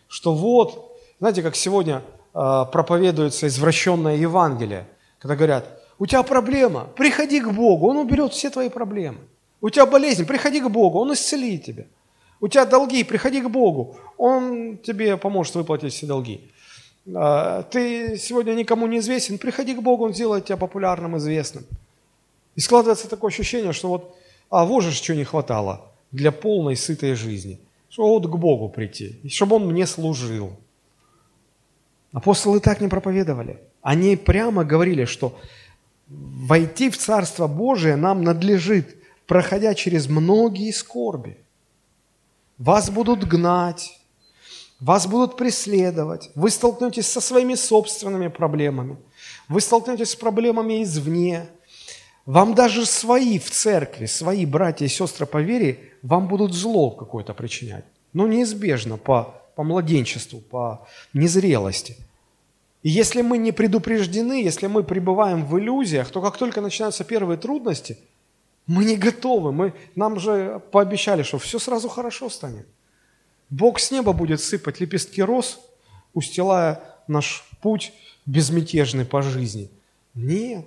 [0.07, 2.03] что вот, знаете, как сегодня
[2.35, 4.85] э, проповедуется извращенное Евангелие–
[5.23, 9.19] когда говорят, у тебя проблема, приходи к Богу, Он уберет все твои проблемы.
[9.61, 11.85] У тебя болезнь, приходи к Богу, Он исцелит тебя.
[12.41, 16.51] У тебя долги, приходи к Богу, Он тебе поможет выплатить все долги.
[17.15, 21.63] А, ты сегодня никому не известен, приходи к Богу, Он сделает тебя популярным, известным.
[22.57, 24.17] И складывается такое ощущение, что вот,
[24.49, 27.59] а вот же что не хватало для полной, сытой жизни.
[27.87, 30.51] Что вот к Богу прийти, чтобы Он мне служил.
[32.11, 33.61] Апостолы так не проповедовали.
[33.83, 35.37] Они прямо говорили, что
[36.07, 38.95] войти в Царство Божие нам надлежит,
[39.27, 41.37] проходя через многие скорби.
[42.57, 43.99] Вас будут гнать,
[44.79, 48.97] вас будут преследовать, вы столкнетесь со своими собственными проблемами,
[49.49, 51.49] вы столкнетесь с проблемами извне,
[52.25, 57.33] вам даже свои в церкви, свои братья и сестры по вере, вам будут зло какое-то
[57.33, 57.83] причинять.
[58.13, 61.97] Ну, неизбежно по, по младенчеству, по незрелости–
[62.83, 67.37] и если мы не предупреждены, если мы пребываем в иллюзиях, то как только начинаются первые
[67.37, 67.97] трудности,
[68.67, 69.53] мы не готовы.
[69.53, 72.67] Мы, нам же пообещали, что все сразу хорошо станет.
[73.49, 75.61] Бог с неба будет сыпать лепестки роз,
[76.13, 77.93] устилая наш путь
[78.25, 79.69] безмятежный по жизни.
[80.13, 80.65] Нет.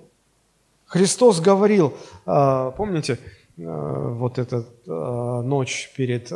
[0.85, 1.95] Христос говорил,
[2.25, 3.19] а, помните,
[3.59, 6.31] а, вот эта а, ночь перед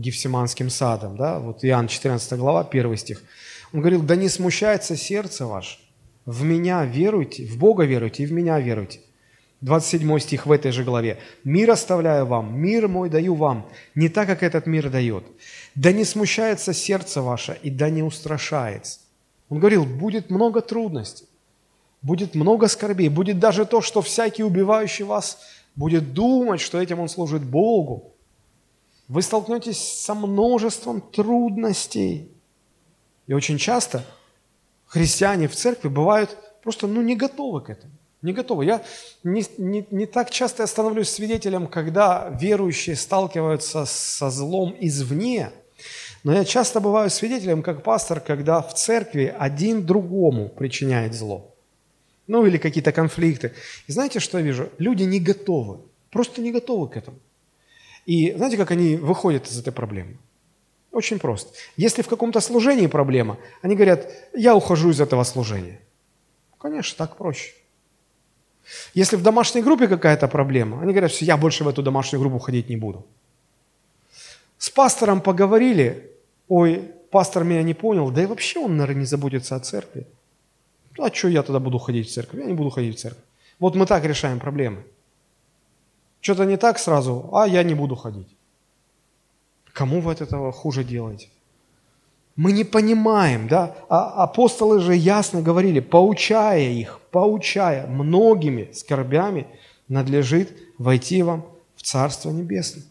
[0.00, 3.22] Гефсиманским садом, да, вот Иоанн 14 глава, 1 стих–
[3.72, 5.78] он говорил, да не смущается сердце ваше,
[6.26, 9.00] в меня веруйте, в Бога веруйте и в меня веруйте.
[9.60, 11.18] 27 стих в этой же главе.
[11.44, 15.24] «Мир оставляю вам, мир мой даю вам, не так, как этот мир дает.
[15.74, 19.00] Да не смущается сердце ваше, и да не устрашается».
[19.50, 21.26] Он говорил, будет много трудностей,
[22.02, 25.38] будет много скорбей, будет даже то, что всякий убивающий вас
[25.74, 28.14] будет думать, что этим он служит Богу.
[29.08, 32.29] Вы столкнетесь со множеством трудностей.
[33.30, 34.04] И очень часто
[34.86, 37.92] христиане в церкви бывают просто ну, не готовы к этому.
[38.22, 38.64] Не готовы.
[38.64, 38.82] Я
[39.22, 45.52] не, не, не так часто становлюсь свидетелем, когда верующие сталкиваются со злом извне,
[46.24, 51.54] но я часто бываю свидетелем, как пастор, когда в церкви один другому причиняет зло.
[52.26, 53.52] Ну или какие-то конфликты.
[53.86, 54.70] И знаете, что я вижу?
[54.78, 55.78] Люди не готовы.
[56.10, 57.18] Просто не готовы к этому.
[58.06, 60.16] И знаете, как они выходят из этой проблемы?
[60.92, 61.52] Очень просто.
[61.76, 65.80] Если в каком-то служении проблема, они говорят, я ухожу из этого служения.
[66.58, 67.52] Конечно, так проще.
[68.94, 72.38] Если в домашней группе какая-то проблема, они говорят, все, я больше в эту домашнюю группу
[72.38, 73.06] ходить не буду.
[74.58, 76.10] С пастором поговорили,
[76.48, 80.06] ой, пастор меня не понял, да и вообще он, наверное, не заботится о церкви.
[80.98, 82.40] А что я тогда буду ходить в церковь?
[82.40, 83.24] Я не буду ходить в церковь.
[83.58, 84.84] Вот мы так решаем проблемы.
[86.20, 88.28] Что-то не так сразу, а я не буду ходить.
[89.80, 91.30] Кому вы от этого хуже делаете?
[92.36, 93.74] Мы не понимаем, да?
[93.88, 99.46] А апостолы же ясно говорили, поучая их, поучая многими скорбями,
[99.88, 102.84] надлежит войти вам в Царство Небесное.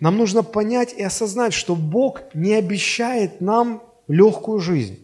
[0.00, 4.98] Нам нужно понять и осознать, что Бог не обещает нам легкую жизнь.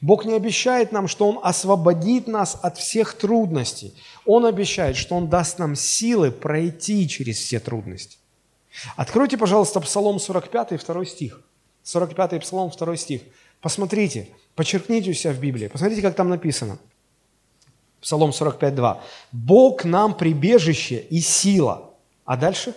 [0.00, 3.94] Бог не обещает нам, что Он освободит нас от всех трудностей.
[4.26, 8.18] Он обещает, что Он даст нам силы пройти через все трудности.
[8.96, 11.40] Откройте, пожалуйста, Псалом 45, 2 стих.
[11.82, 13.22] 45 Псалом, 2 стих.
[13.60, 15.68] Посмотрите, подчеркните у себя в Библии.
[15.68, 16.78] Посмотрите, как там написано.
[18.00, 19.00] Псалом 45, 2.
[19.30, 21.90] «Бог нам прибежище и сила».
[22.24, 22.74] А дальше?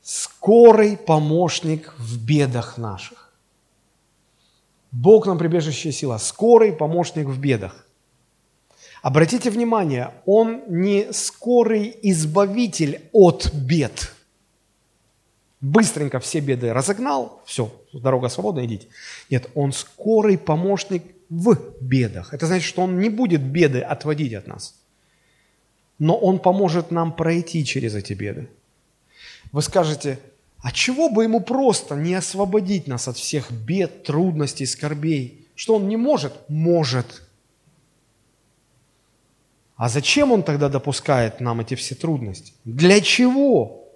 [0.00, 3.32] «Скорый помощник в бедах наших».
[4.92, 7.84] Бог нам прибежище и сила, скорый помощник в бедах.
[9.02, 14.14] Обратите внимание, Он не скорый избавитель от бед–
[15.60, 18.88] быстренько все беды разогнал, все, дорога свободна, идите.
[19.30, 22.32] Нет, он скорый помощник в бедах.
[22.32, 24.74] Это значит, что он не будет беды отводить от нас,
[25.98, 28.48] но он поможет нам пройти через эти беды.
[29.52, 30.18] Вы скажете,
[30.60, 35.46] а чего бы ему просто не освободить нас от всех бед, трудностей, скорбей?
[35.54, 36.32] Что он не может?
[36.48, 37.22] Может.
[39.76, 42.52] А зачем он тогда допускает нам эти все трудности?
[42.64, 43.87] Для чего?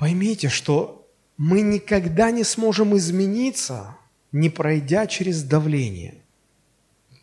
[0.00, 3.98] Поймите, что мы никогда не сможем измениться,
[4.32, 6.14] не пройдя через давление,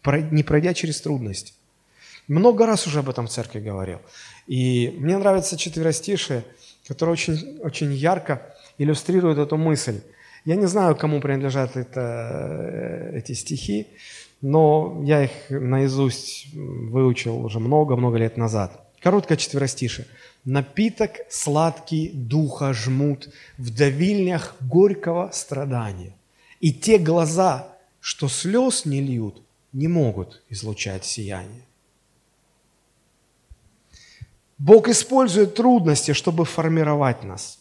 [0.05, 1.53] не пройдя через трудности.
[2.27, 3.99] Много раз уже об этом в церкви говорил.
[4.45, 6.43] И мне нравится четверостишие,
[6.87, 8.43] которое очень, очень ярко
[8.77, 10.01] иллюстрирует эту мысль.
[10.45, 13.87] Я не знаю, кому принадлежат это, э, эти стихи,
[14.41, 18.83] но я их наизусть выучил уже много-много лет назад.
[19.01, 20.05] Короткое четверостишее.
[20.47, 26.13] Напиток сладкий духа жмут в давильнях горького страдания.
[26.61, 27.67] И те глаза,
[27.99, 29.41] что слез не льют,
[29.73, 31.65] не могут излучать сияние.
[34.57, 37.59] Бог использует трудности, чтобы формировать нас.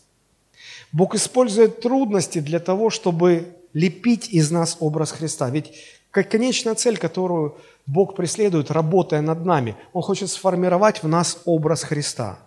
[0.92, 5.50] Бог использует трудности для того, чтобы лепить из нас образ Христа.
[5.50, 5.72] Ведь
[6.12, 12.38] конечная цель, которую Бог преследует, работая над нами, Он хочет сформировать в нас образ Христа–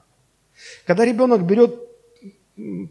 [0.86, 1.76] когда ребенок берет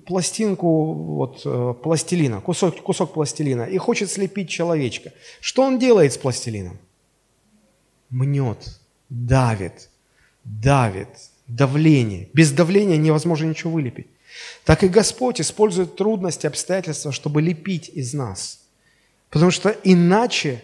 [0.06, 6.18] пластинку вот, э, пластилина, кусок, кусок пластилина и хочет слепить человечка, что он делает с
[6.18, 6.78] пластилином?
[8.10, 9.90] Мнет, давит,
[10.44, 11.08] давит,
[11.46, 12.28] давление.
[12.32, 14.06] Без давления невозможно ничего вылепить.
[14.64, 18.60] Так и Господь использует трудности, обстоятельства, чтобы лепить из нас.
[19.30, 20.62] Потому что иначе,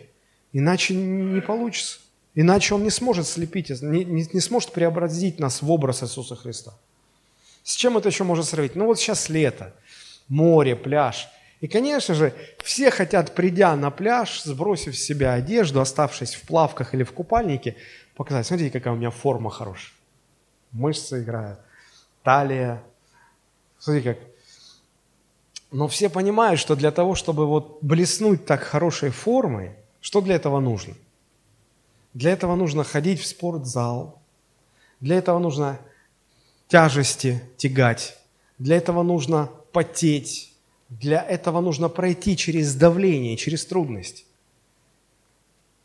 [0.52, 1.98] иначе не получится.
[2.34, 6.74] Иначе Он не сможет слепить, не, не, не сможет преобразить нас в образ Иисуса Христа.
[7.64, 8.76] С чем это еще можно сравнить?
[8.76, 9.74] Ну вот сейчас лето,
[10.28, 11.28] море, пляж.
[11.62, 16.92] И, конечно же, все хотят, придя на пляж, сбросив с себя одежду, оставшись в плавках
[16.92, 17.76] или в купальнике,
[18.14, 19.94] показать, смотрите, какая у меня форма хорошая.
[20.72, 21.58] Мышцы играют,
[22.22, 22.82] талия.
[23.78, 24.28] Смотрите, как.
[25.70, 30.60] Но все понимают, что для того, чтобы вот блеснуть так хорошей формой, что для этого
[30.60, 30.94] нужно?
[32.12, 34.20] Для этого нужно ходить в спортзал,
[35.00, 35.78] для этого нужно
[36.68, 38.16] тяжести тягать.
[38.58, 40.52] Для этого нужно потеть.
[40.88, 44.26] Для этого нужно пройти через давление, через трудность.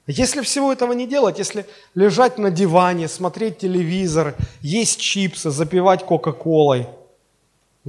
[0.07, 6.87] Если всего этого не делать, если лежать на диване, смотреть телевизор, есть чипсы, запивать кока-колой,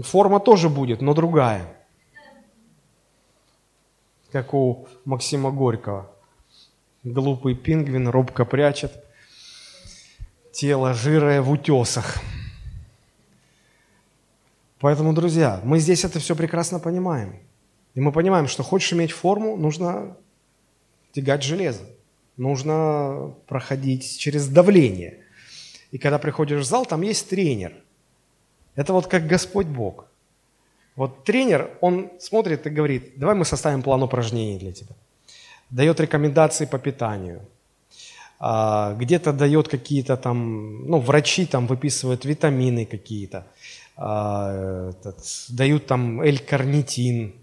[0.02, 1.64] форма тоже будет, но другая.
[4.30, 6.10] Как у Максима Горького.
[7.04, 8.92] Глупый пингвин робко прячет
[10.52, 12.18] тело жирое в утесах.
[14.80, 17.34] Поэтому, друзья, мы здесь это все прекрасно понимаем.
[17.94, 20.16] И мы понимаем, что хочешь иметь форму, нужно
[21.12, 21.84] тягать железо.
[22.36, 25.18] Нужно проходить через давление.
[25.90, 27.74] И когда приходишь в зал, там есть тренер.
[28.74, 30.06] Это вот как Господь Бог.
[30.96, 34.94] Вот тренер, он смотрит и говорит, давай мы составим план упражнений для тебя.
[35.70, 37.40] Дает рекомендации по питанию.
[38.38, 43.46] а, где-то дает какие-то там, ну, врачи там выписывают витамины какие-то,
[44.00, 45.18] этот,
[45.50, 47.34] дают там L-карнитин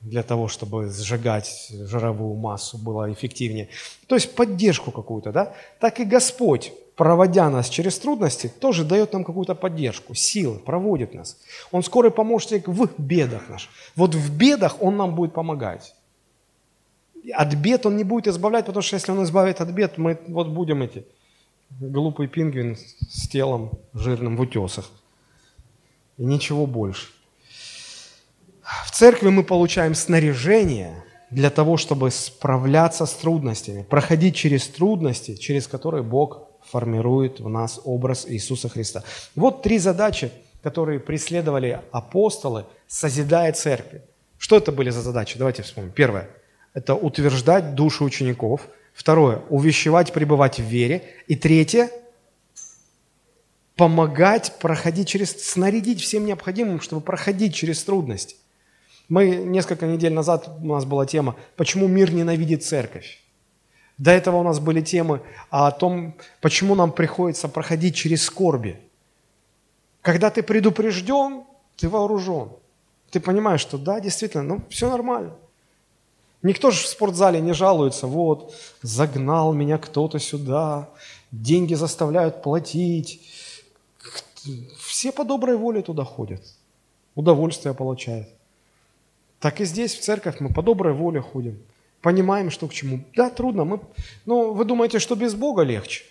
[0.00, 3.68] для того, чтобы сжигать жировую массу было эффективнее.
[4.06, 5.54] То есть поддержку какую-то, да?
[5.80, 11.36] Так и Господь, проводя нас через трудности, тоже дает нам какую-то поддержку, силы, проводит нас.
[11.72, 13.70] Он скорый помощник в бедах наших.
[13.96, 15.94] Вот в бедах Он нам будет помогать
[17.34, 20.48] от бед он не будет избавлять, потому что если он избавит от бед, мы вот
[20.48, 21.04] будем эти
[21.80, 24.90] глупый пингвин с телом жирным в утесах.
[26.18, 27.08] И ничего больше.
[28.84, 35.66] В церкви мы получаем снаряжение для того, чтобы справляться с трудностями, проходить через трудности, через
[35.66, 39.04] которые Бог формирует в нас образ Иисуса Христа.
[39.34, 40.30] Вот три задачи,
[40.62, 44.02] которые преследовали апостолы, созидая церкви.
[44.38, 45.38] Что это были за задачи?
[45.38, 45.92] Давайте вспомним.
[45.92, 46.28] Первое–
[46.74, 48.68] это утверждать души учеников.
[48.92, 51.02] Второе– увещевать, пребывать в вере.
[51.28, 51.90] И третье–
[53.76, 58.36] помогать проходить через, снарядить всем необходимым, чтобы проходить через трудности.
[59.08, 63.22] Мы несколько недель назад, у нас была тема «Почему мир ненавидит церковь?».
[63.98, 68.80] До этого у нас были темы о том, почему нам приходится проходить через скорби.
[70.02, 71.44] Когда ты предупрежден,
[71.76, 72.50] ты вооружен.
[73.10, 75.32] Ты понимаешь, что да, действительно, ну все нормально.
[76.42, 80.90] Никто же в спортзале не жалуется, вот, загнал меня кто-то сюда,
[81.32, 83.22] деньги заставляют платить.
[84.78, 86.42] Все по доброй воле туда ходят,
[87.14, 88.28] удовольствие получают.
[89.40, 91.58] Так и здесь, в церковь, мы по доброй воле ходим,
[92.00, 93.00] понимаем, что к чему.
[93.14, 93.80] Да, трудно, мы...
[94.24, 96.04] но вы думаете, что без Бога легче?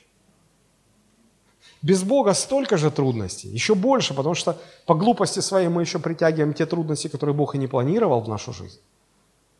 [1.81, 6.53] Без Бога столько же трудностей, еще больше, потому что по глупости своей мы еще притягиваем
[6.53, 8.79] те трудности, которые Бог и не планировал в нашу жизнь.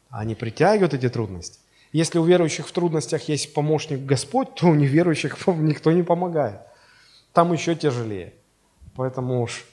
[0.10, 1.60] Они притягивают эти трудности.
[1.92, 6.62] Если у верующих в трудностях есть помощник Господь, то у неверующих никто не помогает.
[7.34, 8.34] Там еще тяжелее.
[8.96, 9.66] Поэтому уж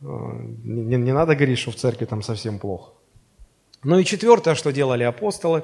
[0.00, 0.06] э,
[0.64, 2.92] не, не надо говорить, что в церкви там совсем плохо.
[3.84, 5.62] Ну и четвертое, что делали апостолы,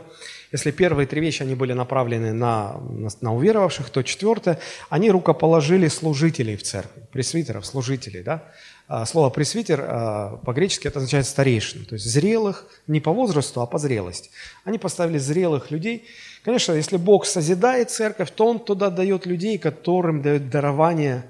[0.52, 5.88] если первые три вещи они были направлены на, на, на уверовавших, то четвертое, они рукоположили
[5.88, 8.44] служителей в церкви, пресвитеров, служителей, да,
[8.86, 13.66] а, слово «пресвитер» а, по-гречески это означает «старейшин», то есть зрелых, не по возрасту, а
[13.66, 14.30] по зрелости.
[14.64, 16.04] Они поставили зрелых людей.
[16.44, 21.24] Конечно, если Бог созидает церковь, то Он туда дает людей, которым дает дарование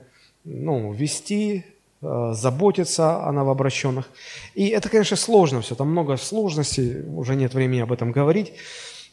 [0.44, 1.64] ну, вести,
[2.00, 4.08] а, заботиться о новообращенных.
[4.54, 8.52] И это, конечно, сложно все, там много сложностей, уже нет времени об этом говорить.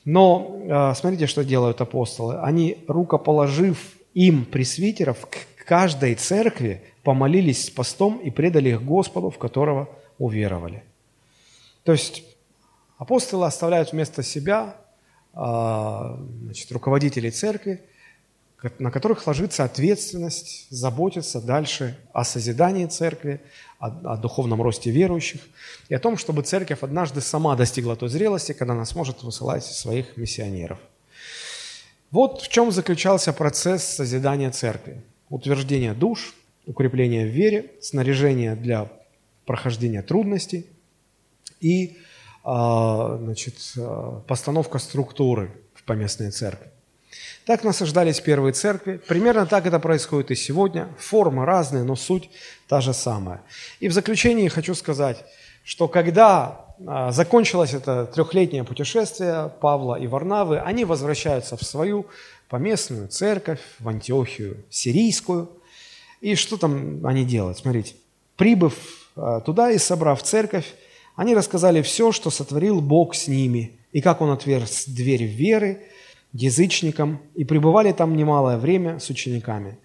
[0.05, 2.39] Но смотрите, что делают апостолы.
[2.39, 3.77] Они, рукоположив
[4.13, 10.83] им пресвитеров, к каждой церкви помолились с постом и предали их Господу, в которого уверовали.
[11.83, 12.23] То есть
[12.97, 14.75] апостолы оставляют вместо себя
[15.33, 17.81] а, значит, руководителей церкви,
[18.77, 23.41] на которых ложится ответственность заботиться дальше о созидании церкви,
[23.79, 25.41] о, о духовном росте верующих
[25.87, 30.17] и о том, чтобы церковь однажды сама достигла той зрелости, когда она сможет высылать своих
[30.17, 30.77] миссионеров.
[32.11, 35.01] Вот в чем заключался процесс созидания церкви.
[35.29, 36.33] Утверждение душ,
[36.65, 38.89] укрепление в вере, снаряжение для
[39.45, 40.65] прохождения трудностей
[41.61, 41.97] и
[42.43, 46.67] а, значит, а, постановка структуры в поместной церкви.
[47.45, 48.97] Так насаждались первые церкви.
[49.07, 50.87] Примерно так это происходит и сегодня.
[50.99, 52.29] Формы разные, но суть
[52.67, 53.41] та же самая.
[53.79, 55.23] И в заключении хочу сказать,
[55.63, 62.05] что когда а, закончилось это трехлетнее путешествие Павла и Варнавы, они возвращаются в свою
[62.49, 65.51] поместную церковь, в Антиохию сирийскую–
[66.21, 67.59] и что там они делают?
[67.59, 67.95] Смотрите.
[68.35, 68.75] Прибыв
[69.15, 70.65] а, туда и собрав церковь,
[71.15, 75.83] они рассказали все, что сотворил Бог с ними, и как Он отверз дверь веры
[76.33, 79.77] язычникам, и пребывали там немалое время с учениками.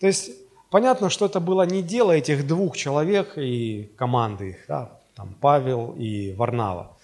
[0.00, 0.30] То есть
[0.70, 5.94] понятно, что это было не дело этих двух человек и команды их, да, там Павел
[5.96, 6.96] и Варнава.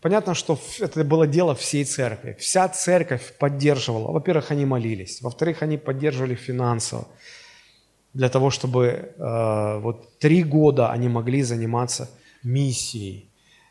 [0.00, 2.36] Понятно, что это было дело всей церкви.
[2.38, 4.12] Вся церковь поддерживала.
[4.12, 5.20] Во-первых, они молились.
[5.22, 7.08] Во-вторых, они поддерживали финансово
[8.14, 12.08] для того, чтобы э, вот три года они могли заниматься
[12.44, 13.28] миссией.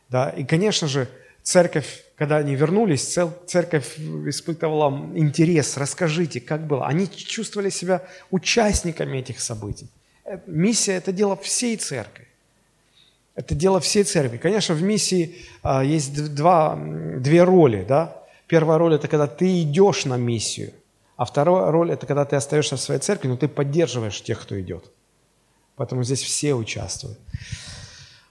[0.10, 0.30] Да?
[0.30, 1.08] И, конечно же,
[1.48, 3.98] церковь, когда они вернулись, церковь
[4.28, 6.86] испытывала интерес, расскажите, как было.
[6.86, 8.02] Они чувствовали себя
[8.32, 9.88] участниками этих событий.
[10.26, 12.28] Э, миссия– это дело всей церкви.
[13.36, 14.38] Это дело всей церкви.
[14.38, 16.76] Конечно, в миссии а, есть два,
[17.20, 17.86] две роли.
[17.88, 18.24] Да?
[18.48, 20.72] Первая роль– это когда ты идешь на миссию–
[21.18, 24.60] а вторая роль– это когда ты остаешься в своей церкви, но ты поддерживаешь тех, кто
[24.62, 24.86] идет.
[25.76, 27.18] Поэтому здесь все участвуют.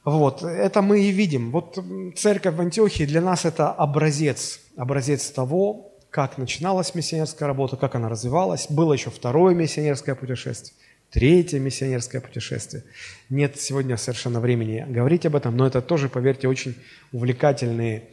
[0.07, 1.51] Вот, это мы и видим.
[1.51, 1.85] Вот
[2.15, 8.09] церковь в Антиохии для нас это образец, образец того, как начиналась миссионерская работа, как она
[8.09, 8.69] развивалась.
[8.71, 10.77] Было еще второе миссионерское путешествие,
[11.11, 12.85] третье миссионерское путешествие.
[13.31, 16.77] Нет сегодня совершенно времени говорить об этом, но это тоже, поверьте, очень
[17.11, 18.11] увлекательные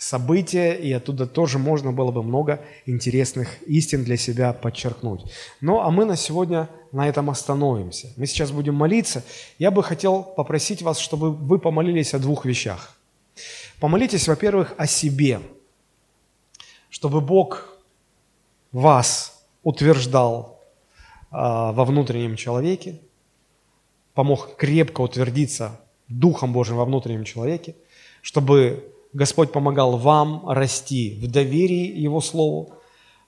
[0.00, 5.20] события, и оттуда тоже можно было бы много интересных истин для себя подчеркнуть.
[5.60, 8.08] Ну, а мы на сегодня на этом остановимся.
[8.16, 9.22] Мы сейчас будем молиться.
[9.58, 12.96] Я бы хотел попросить вас, чтобы вы помолились о двух вещах.
[13.78, 15.40] Помолитесь, во-первых, о себе,
[16.88, 17.68] чтобы Бог
[18.72, 20.62] вас утверждал
[21.30, 23.00] э, во внутреннем человеке,
[24.14, 25.78] помог крепко утвердиться
[26.08, 27.76] Духом Божьим во внутреннем человеке,
[28.22, 32.74] чтобы Господь помогал вам расти в доверии Его Слову,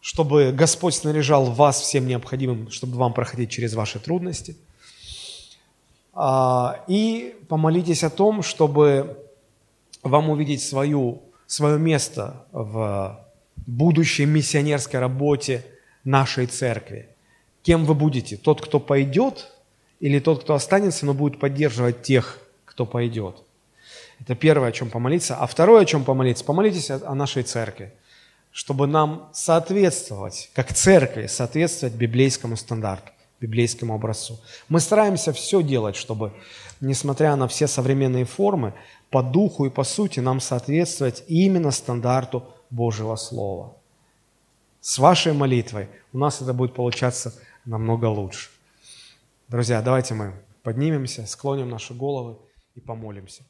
[0.00, 4.56] чтобы Господь снаряжал вас всем необходимым, чтобы вам проходить через ваши трудности.
[6.12, 9.18] А, и помолитесь о том, чтобы
[10.02, 13.24] вам увидеть свою, свое место в
[13.66, 15.64] будущей миссионерской работе
[16.04, 17.08] нашей церкви.
[17.62, 18.36] Кем вы будете?
[18.36, 19.52] Тот, кто пойдет,
[20.00, 23.42] или тот, кто останется, но будет поддерживать тех, кто пойдет?
[24.22, 25.36] Это первое, о чем помолиться.
[25.36, 27.92] А второе, о чем помолиться, помолитесь о нашей церкви,
[28.52, 34.38] чтобы нам соответствовать, как церкви, соответствовать библейскому стандарту, библейскому образцу.
[34.68, 36.32] Мы стараемся все делать, чтобы,
[36.80, 38.74] несмотря на все современные формы,
[39.10, 43.76] по духу и по сути нам соответствовать именно стандарту Божьего Слова.
[44.80, 47.34] С вашей молитвой у нас это будет получаться
[47.64, 48.50] намного лучше.
[49.48, 52.36] Друзья, давайте мы поднимемся, склоним наши головы
[52.76, 53.42] и помолимся.